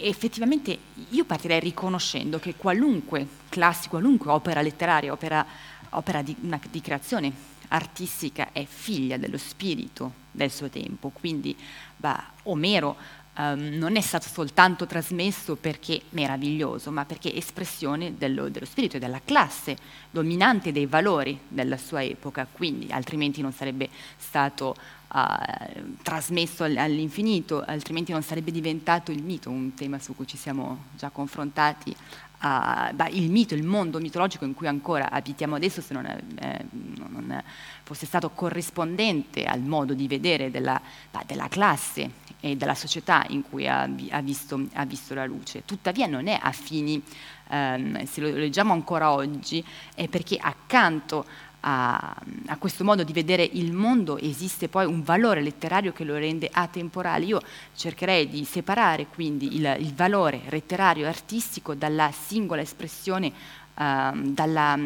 [0.00, 0.78] effettivamente
[1.10, 5.44] io partirei riconoscendo che qualunque classico, qualunque opera letteraria, opera,
[5.90, 7.32] opera di, una, di creazione
[7.68, 11.56] artistica è figlia dello spirito del suo tempo, quindi
[11.96, 12.96] bah, Omero
[13.36, 19.00] um, non è stato soltanto trasmesso perché meraviglioso, ma perché espressione dello, dello, spirito e
[19.00, 19.76] della classe
[20.10, 24.74] dominante dei valori della sua epoca, quindi altrimenti non sarebbe stato
[25.08, 30.84] uh, trasmesso all'infinito, altrimenti non sarebbe diventato il mito, un tema su cui ci siamo
[30.96, 31.94] già confrontati
[32.42, 36.64] Uh, beh, il mito, il mondo mitologico in cui ancora abitiamo adesso, se non, eh,
[36.72, 37.40] non
[37.84, 40.80] fosse stato corrispondente al modo di vedere della,
[41.12, 45.64] bah, della classe e della società in cui ha, ha, visto, ha visto, la luce.
[45.64, 47.00] Tuttavia non è a fini,
[47.48, 51.24] ehm, se lo leggiamo ancora oggi, è perché accanto
[51.64, 52.14] a,
[52.46, 56.48] a, questo modo di vedere il mondo esiste poi un valore letterario che lo rende
[56.52, 57.24] atemporale.
[57.24, 57.40] Io
[57.74, 63.32] cercherei di separare quindi il, il valore letterario artistico dalla singola espressione,
[63.74, 64.78] uh, dalla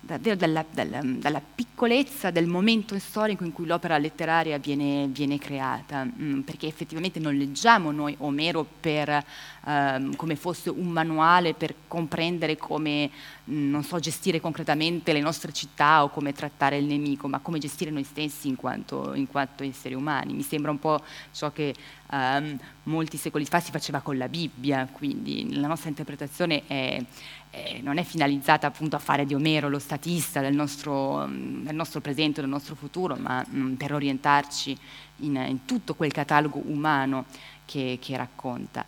[0.00, 6.04] davvero dalla, dalla, dalla, piccolezza del momento storico in cui l'opera letteraria viene, viene creata,
[6.04, 9.24] mm, perché effettivamente non leggiamo noi Omero per,
[9.68, 13.10] um, come fosse un manuale per comprendere come,
[13.50, 17.58] mm, non so, gestire concretamente le nostre città o come trattare il nemico, ma come
[17.58, 20.32] gestire noi stessi in quanto, in quanto esseri umani.
[20.32, 21.02] Mi sembra un po'
[21.32, 21.74] ciò che
[22.10, 27.04] um, molti secoli fa si faceva con la Bibbia, quindi la nostra interpretazione è
[27.50, 31.74] eh, non è finalizzata appunto a fare di Omero lo statista del nostro, mm, del
[31.74, 34.76] nostro presente, del nostro futuro, ma mh, mm, per orientarci
[35.20, 37.24] in, in, tutto quel catalogo umano
[37.64, 38.84] che, che racconta.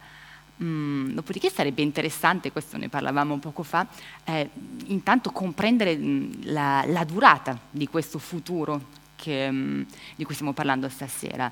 [0.62, 3.86] Mm, dopodiché sarebbe interessante, questo ne parlavamo poco fa,
[4.24, 4.50] eh,
[4.86, 10.90] intanto comprendere mh, la, la, durata di questo futuro che, mh, di cui stiamo parlando
[10.90, 11.50] stasera.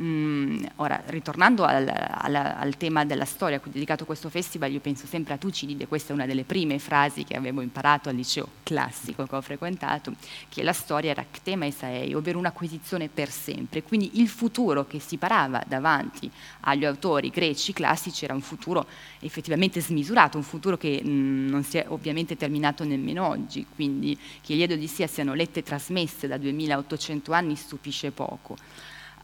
[0.00, 4.70] Mm, ora, ritornando al, al, al, tema della storia a cui ho dedicato questo festival,
[4.70, 8.14] io penso sempre a Tucidide, questa è una delle prime frasi che avevo imparato al
[8.14, 10.12] liceo classico che ho frequentato,
[10.50, 13.82] che la storia era ktema esaei, ovvero un'acquisizione per sempre.
[13.82, 18.86] Quindi il futuro che si parava davanti agli autori greci classici era un futuro
[19.20, 24.54] effettivamente smisurato, un futuro che mm, non si è ovviamente terminato nemmeno oggi, quindi che
[24.54, 28.56] gli Odissea siano lette trasmesse da 2800 anni stupisce poco.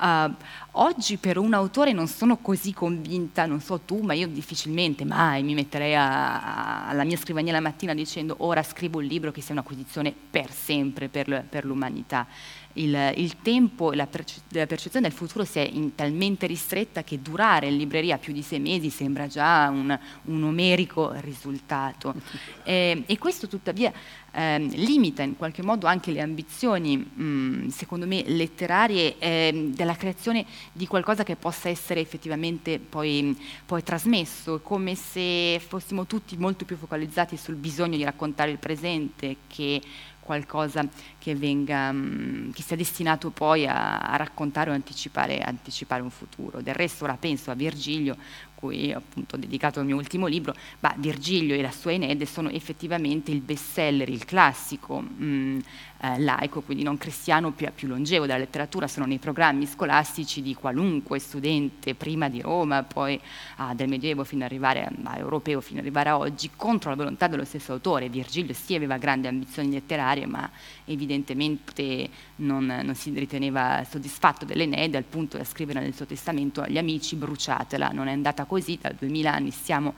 [0.05, 0.35] Uh,
[0.73, 5.43] oggi per un autore non sono così convinta, non so tu, ma io difficilmente mai
[5.43, 9.40] mi metterei a, a, alla mia scrivania la mattina dicendo ora scrivo un libro che
[9.40, 12.27] sia un'acquisizione per sempre per, per l'umanità
[12.75, 17.21] il, il tempo e la, perce- la, percezione del futuro si è talmente ristretta che
[17.21, 22.15] durare in libreria più di sei mesi sembra già un, un omerico risultato.
[22.67, 23.93] E, e questo tuttavia
[24.35, 30.45] eh, limita in qualche modo anche le ambizioni, mh, secondo me, letterarie eh, della creazione
[30.73, 36.77] di qualcosa che possa essere effettivamente poi, poi trasmesso, come se fossimo tutti molto più
[36.77, 39.81] focalizzati sul bisogno di raccontare il presente che
[40.25, 40.87] qualcosa
[41.19, 46.63] che, venga, mm, che sia destinato poi a, a raccontare o anticipare, anticipare un futuro.
[46.63, 48.17] Del resto ora penso a Virgilio
[48.65, 52.49] cui appunto ho dedicato il mio ultimo libro, ma Virgilio e la sua Enede sono
[52.49, 55.59] effettivamente il bestseller, il classico mh, mm,
[56.05, 60.55] eh, laico, quindi non cristiano più, più, longevo della letteratura, sono nei programmi scolastici di
[60.55, 63.19] qualunque studente, prima di Roma, poi
[63.57, 66.97] ah, del Medioevo fino ad arrivare a, europeo, fino ad arrivare a oggi, contro la
[66.97, 68.11] volontà dello stesso autore.
[68.11, 70.51] Virgilio sì aveva grandi ambizioni letterarie, ma
[70.85, 76.77] evidentemente non, non si riteneva soddisfatto dell'Enede al punto da scrivere nel suo testamento agli
[76.77, 79.95] amici bruciatela, non è andata così, da duemila anni stiamo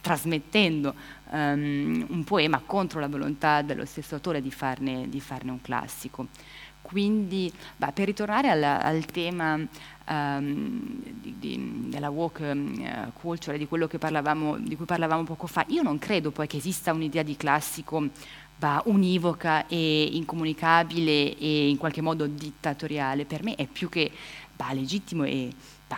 [0.00, 0.94] trasmettendo
[1.30, 6.28] um, un poema contro la volontà dello stesso autore di farne, di farne un classico.
[6.82, 9.54] Quindi, bah, per ritornare al, al tema
[10.08, 15.64] um, di, di, della walk uh, culture, di quello parlavamo, di cui parlavamo poco fa,
[15.68, 18.08] io non credo poi che esista un'idea di classico
[18.56, 23.24] bah, univoca e incomunicabile e in qualche modo dittatoriale.
[23.24, 24.10] Per me è più che
[24.54, 25.52] bah, legittimo e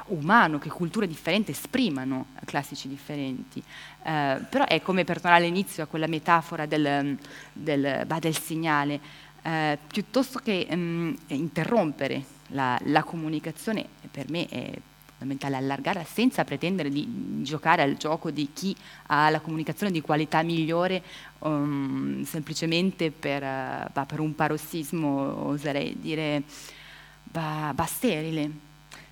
[0.09, 3.63] umano che culture differenti esprimano classici differenti.
[4.03, 7.17] Eh, però è come per tornare all'inizio a quella metafora del,
[7.53, 9.01] del, bah, del segnale,
[9.43, 14.71] eh, piuttosto che um, interrompere la, la, comunicazione, per me è
[15.19, 18.75] fondamentale allargare senza pretendere di giocare al gioco di chi
[19.07, 21.03] ha la comunicazione di qualità migliore
[21.41, 26.43] um, semplicemente per, uh, per, un parossismo, oserei dire,
[27.25, 28.68] bah, bah sterile.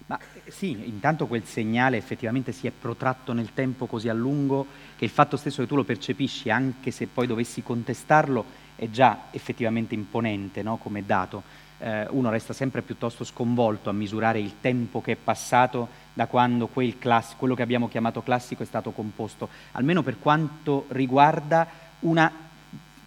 [0.07, 4.67] Ma sì, intanto quel segnale effettivamente si è protratto nel tempo così a lungo
[4.97, 8.45] che il fatto stesso che tu lo percepisci, anche se poi dovessi contestarlo,
[8.77, 10.77] è già effettivamente imponente no?
[10.77, 11.43] come dato.
[11.79, 16.69] Eh, uno resta sempre piuttosto sconvolto a misurare il tempo che è passato da quando
[16.69, 21.67] quel class- quello che abbiamo chiamato classico è stato composto, almeno per quanto riguarda
[22.01, 22.33] una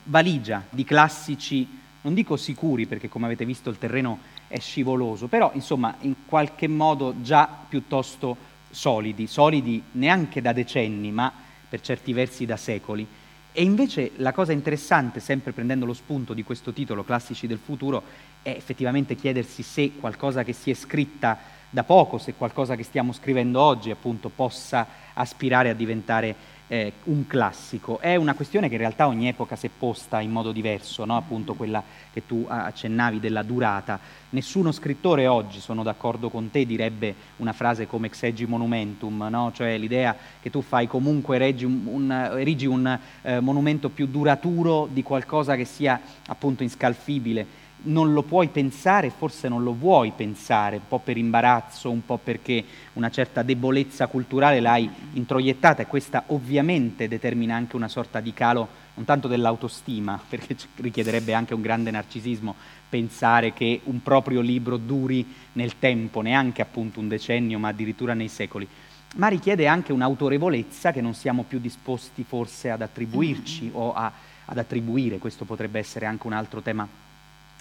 [0.03, 5.51] valigia di classici, non dico sicuri, perché come avete visto il terreno è scivoloso, però
[5.53, 8.35] insomma in qualche modo già piuttosto
[8.69, 11.31] solidi, solidi neanche da decenni, ma
[11.69, 13.07] per certi versi da secoli.
[13.51, 18.03] E invece la cosa interessante, sempre prendendo lo spunto di questo titolo, Classici del futuro,
[18.41, 21.37] è effettivamente chiedersi se qualcosa che si è scritta
[21.69, 26.35] da poco, se qualcosa che stiamo scrivendo oggi appunto possa aspirare a diventare
[26.69, 27.99] eh, un classico.
[27.99, 31.17] È una questione che in realtà ogni epoca si è posta in modo diverso, no?
[31.17, 33.99] appunto quella che tu accennavi della durata.
[34.29, 39.51] Nessuno scrittore oggi, sono d'accordo con te, direbbe una frase come exegi monumentum, no?
[39.53, 44.87] cioè l'idea che tu fai comunque erigi un, un, erigi un eh, monumento più duraturo
[44.91, 50.77] di qualcosa che sia appunto inscalfibile non lo puoi pensare, forse non lo vuoi pensare,
[50.77, 52.63] un po' per imbarazzo, un po' perché
[52.93, 58.87] una certa debolezza culturale l'hai introiettata e questa ovviamente determina anche una sorta di calo
[58.95, 62.55] non tanto dell'autostima, perché richiederebbe anche un grande narcisismo
[62.89, 68.27] pensare che un proprio libro duri nel tempo, neanche appunto un decennio, ma addirittura nei
[68.27, 68.67] secoli,
[69.15, 73.75] ma richiede anche un'autorevolezza che non siamo più disposti forse ad attribuirci mm-hmm.
[73.75, 74.11] o a,
[74.45, 76.87] ad attribuire, questo potrebbe essere anche un altro tema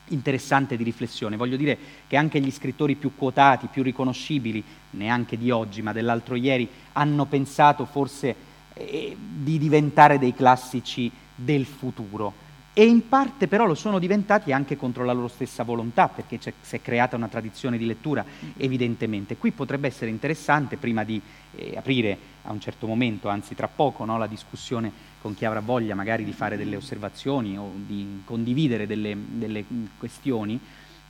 [0.09, 1.37] interessante di riflessione.
[1.37, 6.35] Voglio dire che anche gli scrittori più quotati, più riconoscibili, neanche di oggi, ma dell'altro
[6.35, 8.35] ieri, hanno pensato forse
[8.75, 12.47] eh, di diventare dei classici del futuro.
[12.73, 16.77] E in parte però lo sono diventati anche contro la loro stessa volontà, perché si
[16.77, 18.25] è creata una tradizione di lettura,
[18.57, 19.37] evidentemente.
[19.37, 21.21] Qui potrebbe essere interessante, prima di
[21.57, 25.61] eh, aprire a un certo momento, anzi tra poco, no, la discussione con chi avrà
[25.61, 29.65] voglia magari di fare delle osservazioni o di condividere delle, delle
[29.99, 30.59] questioni,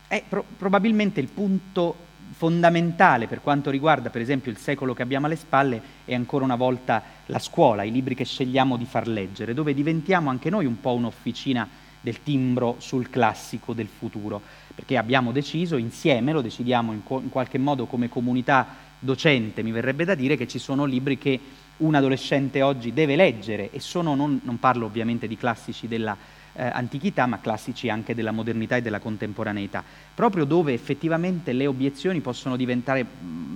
[0.06, 5.26] è pro- probabilmente il punto fondamentale per quanto riguarda per esempio il secolo che abbiamo
[5.26, 9.54] alle spalle è ancora una volta la scuola, i libri che scegliamo di far leggere,
[9.54, 11.68] dove diventiamo anche noi un po' un'officina
[12.00, 14.40] del timbro sul classico del futuro,
[14.74, 18.66] perché abbiamo deciso insieme, lo decidiamo in, co- in qualche modo come comunità
[18.98, 21.40] docente, mi verrebbe da dire che ci sono libri che
[21.78, 26.16] un adolescente oggi deve leggere e sono, non, non parlo ovviamente di classici della
[26.58, 32.20] eh, antichità, ma classici anche della modernità e della contemporaneità, proprio dove effettivamente le obiezioni
[32.20, 32.56] possono,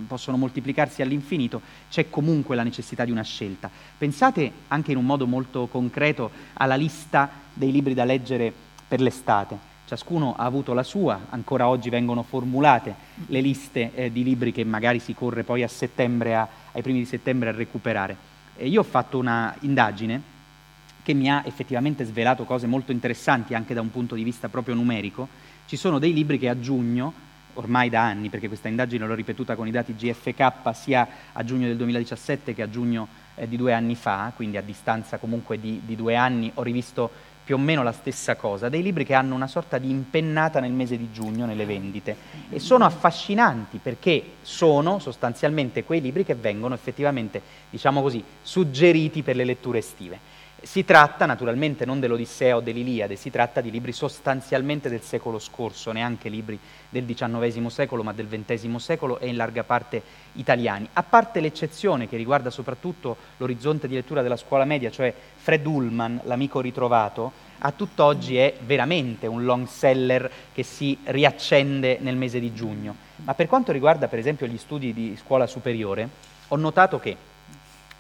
[0.07, 1.61] possono moltiplicarsi all'infinito,
[1.91, 3.69] c'è comunque la necessità di una scelta.
[3.99, 8.53] Pensate anche in un modo molto concreto alla lista dei libri da leggere
[8.87, 9.71] per l'estate.
[9.85, 12.95] Ciascuno ha avuto la sua, ancora oggi vengono formulate
[13.27, 17.01] le liste eh, di libri che magari si corre poi a settembre, a, ai primi
[17.01, 18.17] di settembre a recuperare.
[18.57, 20.32] E io ho fatto una indagine
[21.03, 24.75] che mi ha effettivamente svelato cose molto interessanti anche da un punto di vista proprio
[24.75, 25.29] numerico.
[25.67, 27.13] Ci sono dei libri che a giugno,
[27.55, 31.67] ormai da anni, perché questa indagine l'ho ripetuta con i dati GFK sia a giugno
[31.67, 35.81] del 2017 che a giugno eh, di due anni fa, quindi a distanza comunque di,
[35.85, 39.35] di due anni, ho rivisto più o meno la stessa cosa, dei libri che hanno
[39.35, 42.17] una sorta di impennata nel mese di giugno nelle vendite
[42.49, 49.35] e sono affascinanti perché sono sostanzialmente quei libri che vengono effettivamente, diciamo così, suggeriti per
[49.35, 50.21] le letture estive.
[50.65, 55.91] Si tratta naturalmente non dell'Odissea o dell'Iliade, si tratta di libri sostanzialmente del secolo scorso,
[55.91, 56.57] neanche libri
[56.89, 60.01] del XIX secolo, ma del XX secolo e in larga parte
[60.35, 60.89] italiani.
[60.93, 66.21] A parte l'eccezione che riguarda soprattutto l'orizzonte di lettura della scuola media, cioè Fred Ullman,
[66.25, 72.55] l'amico ritrovato, a tutt'oggi è veramente un long seller che si riaccende nel mese di
[72.55, 72.95] giugno.
[73.25, 76.09] Ma per quanto riguarda per esempio gli studi di scuola superiore,
[76.49, 77.17] ho notato che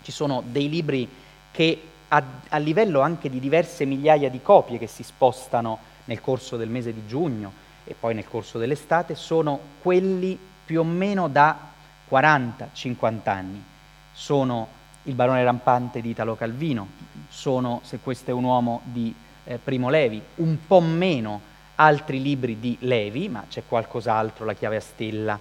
[0.02, 1.08] ci sono dei libri
[1.50, 1.82] che
[2.14, 6.68] a, a livello anche di diverse migliaia di copie che si spostano nel corso del
[6.68, 7.52] mese di giugno
[7.84, 11.70] e poi nel corso dell'estate, sono quelli più o meno da
[12.08, 13.64] 40-50 anni.
[14.12, 16.86] Sono Il barone rampante di Italo Calvino,
[17.28, 19.12] sono Se questo è un uomo di
[19.44, 21.40] eh, Primo Levi, un po' meno
[21.76, 25.36] altri libri di Levi, ma c'è qualcos'altro, La chiave a stella,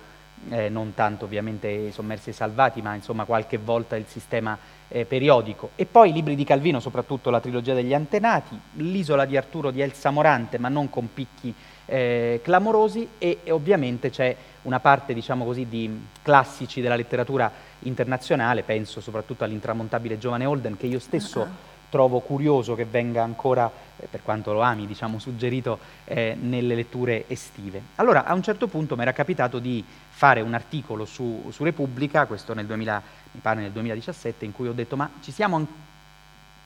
[0.50, 4.58] eh, non tanto ovviamente i sommersi e salvati, ma insomma qualche volta il sistema
[4.92, 5.72] eh, periodico.
[5.76, 9.82] E poi i libri di Calvino, soprattutto la trilogia degli antenati, l'isola di Arturo di
[9.82, 11.54] Elsa Morante, ma non con picchi
[11.86, 18.64] eh, clamorosi, e, e, ovviamente c'è una parte, diciamo così, di classici della letteratura internazionale,
[18.64, 21.48] penso soprattutto all'intramontabile giovane Holden, che io stesso uh-huh.
[21.92, 27.26] Trovo curioso che venga ancora, eh, per quanto lo ami, diciamo, suggerito eh, nelle letture
[27.28, 27.82] estive.
[27.96, 32.26] Allora, a un certo punto mi era capitato di fare un articolo su, su Repubblica,
[32.26, 33.02] questo nel 2000,
[33.34, 35.68] mi pare nel 2017, in cui ho detto ma ci siamo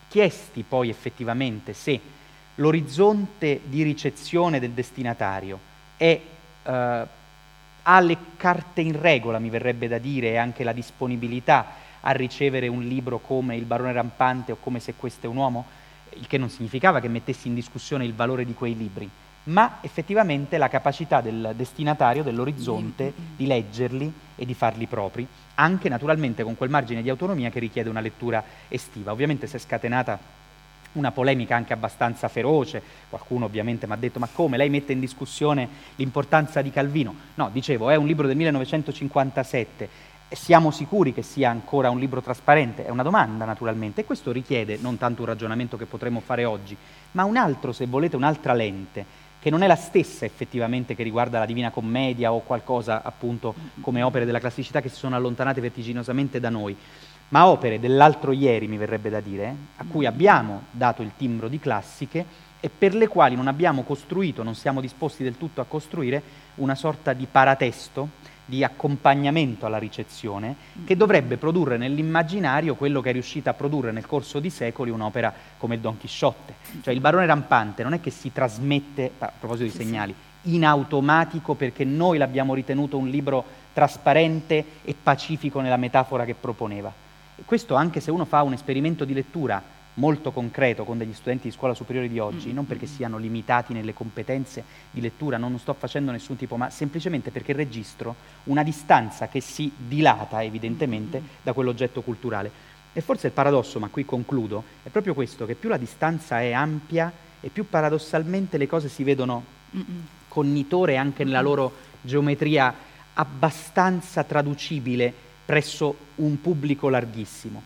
[0.07, 1.99] chiesti poi effettivamente se
[2.55, 5.59] l'orizzonte di ricezione del destinatario
[5.97, 6.21] è,
[6.63, 7.07] eh,
[7.87, 12.67] ha le carte in regola, mi verrebbe da dire, e anche la disponibilità a ricevere
[12.67, 15.65] un libro come Il barone rampante o come Se questo è un uomo,
[16.15, 19.09] il che non significava che mettessi in discussione il valore di quei libri
[19.45, 26.43] ma effettivamente la capacità del destinatario, dell'orizzonte, di leggerli e di farli propri, anche naturalmente
[26.43, 29.11] con quel margine di autonomia che richiede una lettura estiva.
[29.11, 30.17] Ovviamente si è scatenata
[30.93, 34.99] una polemica anche abbastanza feroce, qualcuno ovviamente mi ha detto ma come lei mette in
[34.99, 37.13] discussione l'importanza di Calvino?
[37.35, 39.89] No, dicevo, è un libro del 1957,
[40.29, 42.85] siamo sicuri che sia ancora un libro trasparente?
[42.85, 46.75] È una domanda naturalmente e questo richiede non tanto un ragionamento che potremmo fare oggi,
[47.11, 51.37] ma un altro, se volete, un'altra lente che non è la stessa effettivamente che riguarda
[51.37, 56.39] la Divina Commedia o qualcosa appunto come opere della classicità che si sono allontanate vertiginosamente
[56.39, 56.75] da noi,
[57.29, 61.59] ma opere dell'altro ieri mi verrebbe da dire, a cui abbiamo dato il timbro di
[61.59, 62.25] classiche
[62.59, 66.23] e per le quali non abbiamo costruito, non siamo disposti del tutto a costruire
[66.55, 68.09] una sorta di paratesto
[68.45, 74.05] di accompagnamento alla ricezione che dovrebbe produrre nell'immaginario quello che è riuscita a produrre nel
[74.05, 76.53] corso di secoli un'opera come il Don Chisciotte.
[76.81, 81.55] Cioè il barone rampante non è che si trasmette, a proposito di segnali, in automatico
[81.55, 83.43] perché noi l'abbiamo ritenuto un libro
[83.73, 86.93] trasparente e pacifico nella metafora che proponeva.
[87.35, 89.61] E questo anche se uno fa un esperimento di lettura
[89.95, 93.93] molto concreto con degli studenti di scuola superiore di oggi, non perché siano limitati nelle
[93.93, 98.15] competenze di lettura, non sto facendo nessun tipo, ma semplicemente perché registro
[98.45, 102.73] una distanza che si dilata evidentemente da quell'oggetto culturale.
[102.93, 106.51] E forse il paradosso, ma qui concludo, è proprio questo, che più la distanza è
[106.51, 109.43] ampia e più paradossalmente le cose si vedono
[110.27, 112.73] cognitore anche nella loro geometria
[113.13, 115.13] abbastanza traducibile
[115.45, 117.61] presso un pubblico larghissimo.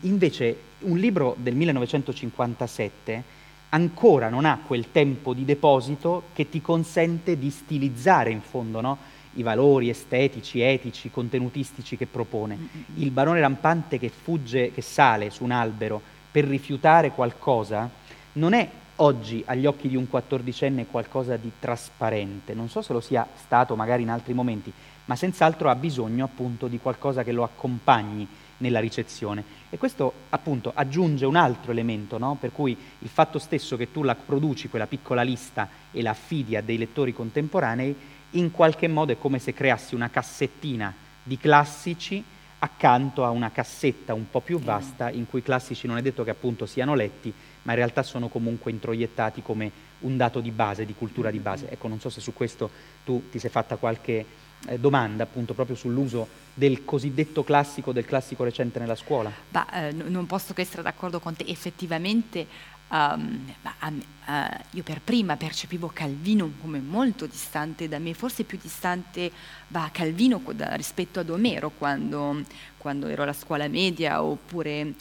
[0.00, 3.36] Invece un libro del 1957
[3.70, 8.98] ancora non ha quel tempo di deposito che ti consente di stilizzare in fondo no?
[9.34, 12.58] i valori estetici, etici, contenutistici che propone.
[12.96, 16.00] Il barone rampante che fugge, che sale su un albero
[16.30, 17.90] per rifiutare qualcosa,
[18.32, 23.00] non è oggi agli occhi di un quattordicenne qualcosa di trasparente, non so se lo
[23.00, 24.72] sia stato magari in altri momenti,
[25.08, 28.28] ma senz'altro ha bisogno appunto di qualcosa che lo accompagni
[28.58, 29.42] nella ricezione.
[29.70, 32.36] E questo appunto aggiunge un altro elemento, no?
[32.38, 36.56] per cui il fatto stesso che tu la produci quella piccola lista e la affidi
[36.56, 37.96] a dei lettori contemporanei,
[38.32, 42.22] in qualche modo è come se creassi una cassettina di classici
[42.58, 46.22] accanto a una cassetta un po' più vasta in cui i classici non è detto
[46.22, 47.32] che appunto siano letti,
[47.62, 51.70] ma in realtà sono comunque introiettati come un dato di base, di cultura di base.
[51.70, 52.68] Ecco, non so se su questo
[53.04, 58.44] tu ti sei fatta qualche eh, domanda appunto proprio sull'uso del cosiddetto classico, del classico
[58.44, 59.30] recente nella scuola.
[59.48, 62.46] Bah, eh, non posso che essere d'accordo con te, effettivamente
[62.88, 64.32] um, bah, uh,
[64.70, 69.30] io per prima percepivo Calvino come molto distante da me, forse più distante
[69.68, 72.42] bah, Calvino da, rispetto ad Omero quando,
[72.76, 74.94] quando, ero alla scuola media oppure,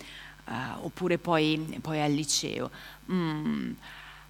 [0.46, 2.70] uh, oppure poi, poi, al liceo.
[3.12, 3.72] Mm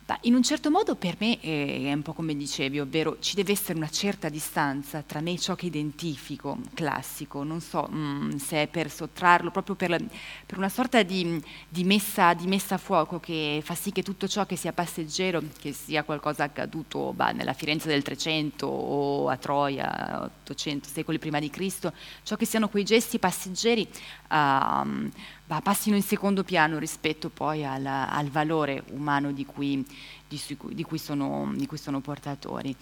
[0.07, 3.51] Ma in un certo modo per me è un po' come dicevi, ovvero ci deve
[3.51, 8.35] essere una certa distanza tra me e ciò che identifico classico, non so mh, mm,
[8.37, 9.99] se è per sottrarlo, proprio per, la,
[10.45, 14.29] per una sorta di, di, messa, di, messa, a fuoco che fa sì che tutto
[14.29, 19.35] ciò che sia passeggero, che sia qualcosa accaduto bah, nella Firenze del 300 o a
[19.35, 21.91] Troia, 800 secoli prima di Cristo,
[22.23, 23.85] ciò che siano quei gesti passeggeri
[24.29, 25.09] uh,
[25.47, 29.83] bah, passino in secondo piano rispetto poi al, al valore umano di cui,
[30.27, 30.41] di,
[30.71, 32.75] di, cui sono, di cui, sono, portatori.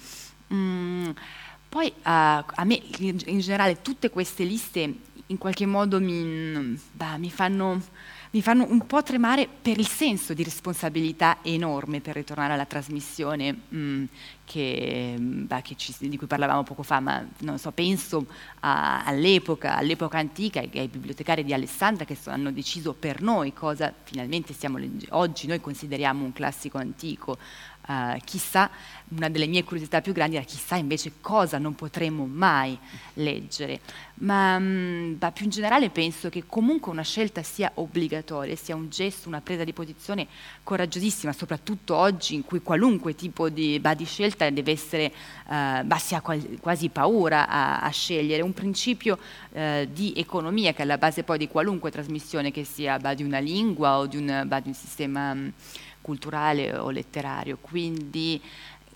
[0.52, 1.12] Mm,
[1.70, 4.94] poi uh, a me in generale tutte queste liste
[5.28, 7.82] in qualche modo mi, bah, mi fanno
[8.36, 13.62] mi fanno un po' tremare per il senso di responsabilità enorme, per ritornare alla trasmissione
[13.74, 14.04] mm,
[14.46, 17.26] che, mm, bah, che ci, di cui parlavamo poco fa, ma
[17.56, 18.26] so, penso
[18.62, 23.52] a, all'epoca, all'epoca antica, ai, ai, bibliotecari di Alessandria che so, hanno deciso per noi
[23.52, 25.06] cosa finalmente leggendo.
[25.10, 27.38] Oggi noi consideriamo un classico antico,
[27.88, 28.68] Uh, chissà,
[29.10, 32.76] una delle mie curiosità più grandi era chissà invece cosa non potremmo mai
[33.14, 33.80] leggere.
[34.16, 38.90] Ma, mh, ma, più in generale penso che comunque una scelta sia obbligatoria, sia un
[38.90, 40.26] gesto, una presa di posizione
[40.64, 45.12] coraggiosissima, soprattutto oggi in cui qualunque tipo di, bah, di scelta deve essere,
[45.48, 48.42] uh, bah, si ha quasi, paura a, a, scegliere.
[48.42, 49.18] Un principio
[49.52, 53.24] uh, di economia che è alla base poi di qualunque trasmissione che sia bah, di
[53.24, 55.34] una lingua o di un, di un sistema...
[55.34, 55.54] Mh,
[56.06, 58.40] culturale o letterario, quindi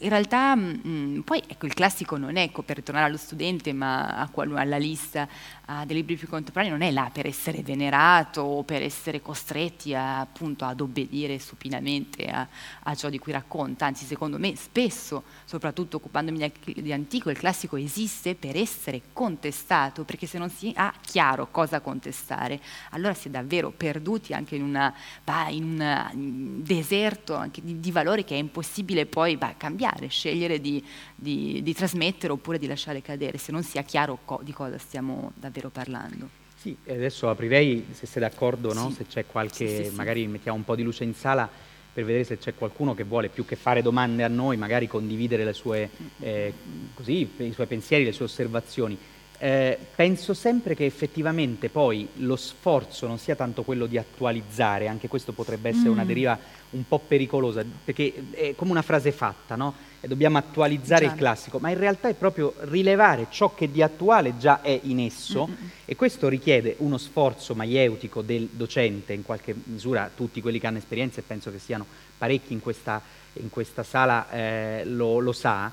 [0.02, 3.74] in realtà mh, mm, poi ecco, il classico non è, ecco, per ritornare allo studente,
[3.74, 5.28] ma qual- alla lista
[5.70, 9.94] uh, dei libri più contemporanei, non è là per essere venerato o per essere costretti
[9.94, 12.48] a, appunto ad obbedire supinamente a,
[12.84, 17.76] a, ciò di cui racconta, anzi secondo me spesso, soprattutto occupandomi di, antico, il classico
[17.78, 22.60] esiste per essere contestato, perché se non si ha chiaro cosa contestare,
[22.92, 24.94] allora si è davvero perduti anche in, una,
[25.24, 25.80] bah, in
[26.14, 30.84] un deserto di, di, valori che è impossibile poi bah, cambiare scegliere di,
[31.16, 35.32] di, di, trasmettere oppure di lasciare cadere, se non sia chiaro co- di cosa stiamo
[35.36, 36.30] davvero parlando.
[36.56, 38.90] Sì, adesso aprirei, se sei d'accordo, no?
[38.90, 38.96] sì.
[38.96, 41.50] se c'è qualche, sì, sì, magari mettiamo un po' di luce in sala
[41.92, 45.44] per vedere se c'è qualcuno che vuole più che fare domande a noi, magari condividere
[45.54, 45.90] sue,
[46.20, 46.54] eh,
[46.94, 48.98] così, i suoi pensieri, le sue osservazioni.
[49.42, 55.08] Eh, penso sempre che effettivamente poi lo sforzo non sia tanto quello di attualizzare, anche
[55.08, 55.94] questo potrebbe essere mm.
[55.94, 56.38] una deriva
[56.72, 59.74] un po' pericolosa, perché è come una frase fatta, no?
[60.02, 61.12] E dobbiamo attualizzare già.
[61.12, 65.00] il classico, ma in realtà è proprio rilevare ciò che di attuale già è in
[65.00, 65.68] esso mm-hmm.
[65.86, 70.78] e questo richiede uno sforzo maieutico del docente, in qualche misura tutti quelli che hanno
[70.80, 71.86] esperienza e penso che siano
[72.18, 73.02] parecchi in questa,
[73.34, 75.72] in questa sala eh, lo, lo sa,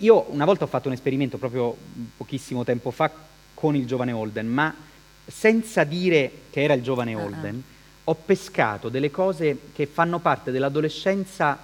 [0.00, 1.76] io una volta ho fatto un esperimento proprio
[2.16, 3.10] pochissimo tempo fa
[3.54, 4.74] con il giovane Holden, ma
[5.26, 7.24] senza dire che era il giovane ah, ah.
[7.24, 7.62] Holden, uh-huh.
[8.04, 11.58] ho pescato delle cose che fanno parte dell'adolescenza,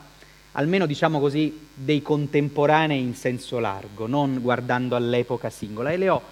[0.53, 6.23] almeno diciamo così, dei contemporanei in senso largo, non guardando all'epoca singola, e le ho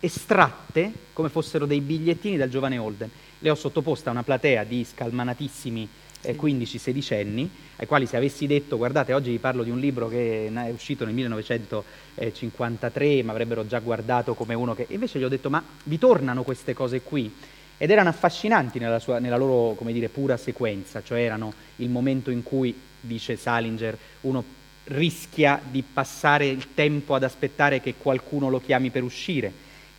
[0.00, 3.10] estratte come fossero dei bigliettini dal giovane Holden.
[3.38, 5.88] Le ho sottoposte a una platea di scalmanatissimi
[6.22, 10.08] eh, 15-16 anni, ai quali se avessi detto guardate oggi vi parlo di un libro
[10.08, 14.86] che è uscito nel 1953, ma avrebbero già guardato come uno che...
[14.90, 17.30] Invece gli ho detto ma vi tornano queste cose qui?
[17.76, 22.30] Ed erano affascinanti nella, sua, nella loro, come dire, pura sequenza, cioè erano il momento
[22.30, 24.44] in cui, dice Salinger, uno
[24.84, 29.52] rischia di passare il tempo ad aspettare che qualcuno lo chiami per uscire,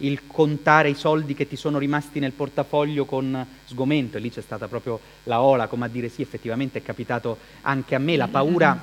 [0.03, 4.41] il contare i soldi che ti sono rimasti nel portafoglio con sgomento, e lì c'è
[4.41, 8.27] stata proprio la ola, come a dire sì, effettivamente è capitato anche a me, la
[8.27, 8.77] paura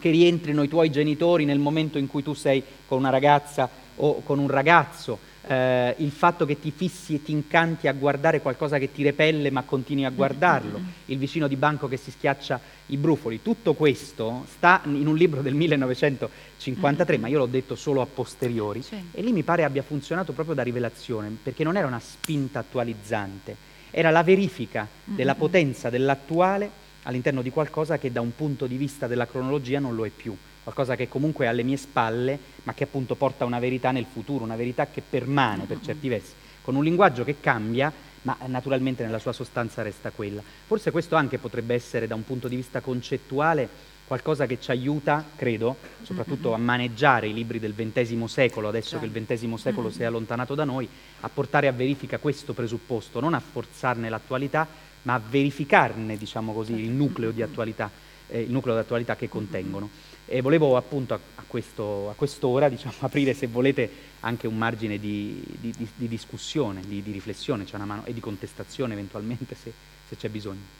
[0.00, 4.22] che rientrino i tuoi genitori nel momento in cui tu sei con una ragazza o
[4.22, 8.78] con un ragazzo, eh, il fatto che ti fissi e ti incanti a guardare qualcosa
[8.78, 12.96] che ti repelle ma continui a guardarlo, il vicino di banco che si schiaccia i
[12.96, 18.06] brufoli, tutto questo sta in un libro del 1953, ma io l'ho detto solo a
[18.06, 18.96] posteriori, sì.
[19.12, 23.56] e lì mi pare abbia funzionato proprio da rivelazione, perché non era una spinta attualizzante,
[23.90, 29.06] era la verifica della potenza dell'attuale all'interno di qualcosa che da un punto di vista
[29.06, 30.36] della cronologia non lo è più
[30.68, 34.44] qualcosa che comunque è alle mie spalle, ma che appunto porta una verità nel futuro,
[34.44, 37.90] una verità che permane per certi versi, con un linguaggio che cambia,
[38.22, 40.42] ma naturalmente nella sua sostanza resta quella.
[40.66, 45.24] Forse questo anche potrebbe essere da un punto di vista concettuale qualcosa che ci aiuta,
[45.36, 50.02] credo, soprattutto a maneggiare i libri del XX secolo, adesso che il XX secolo si
[50.02, 50.86] è allontanato da noi,
[51.20, 54.66] a portare a verifica questo presupposto, non a forzarne l'attualità,
[55.02, 57.90] ma a verificarne, diciamo così, il nucleo di attualità,
[58.28, 60.16] eh, il nucleo di attualità che contengono.
[60.30, 64.98] E volevo appunto a, a, questo, a quest'ora diciamo, aprire, se volete, anche un margine
[64.98, 69.72] di, di, di, di discussione, di, riflessione mano, e di contestazione eventualmente se,
[70.06, 70.77] se c'è bisogno.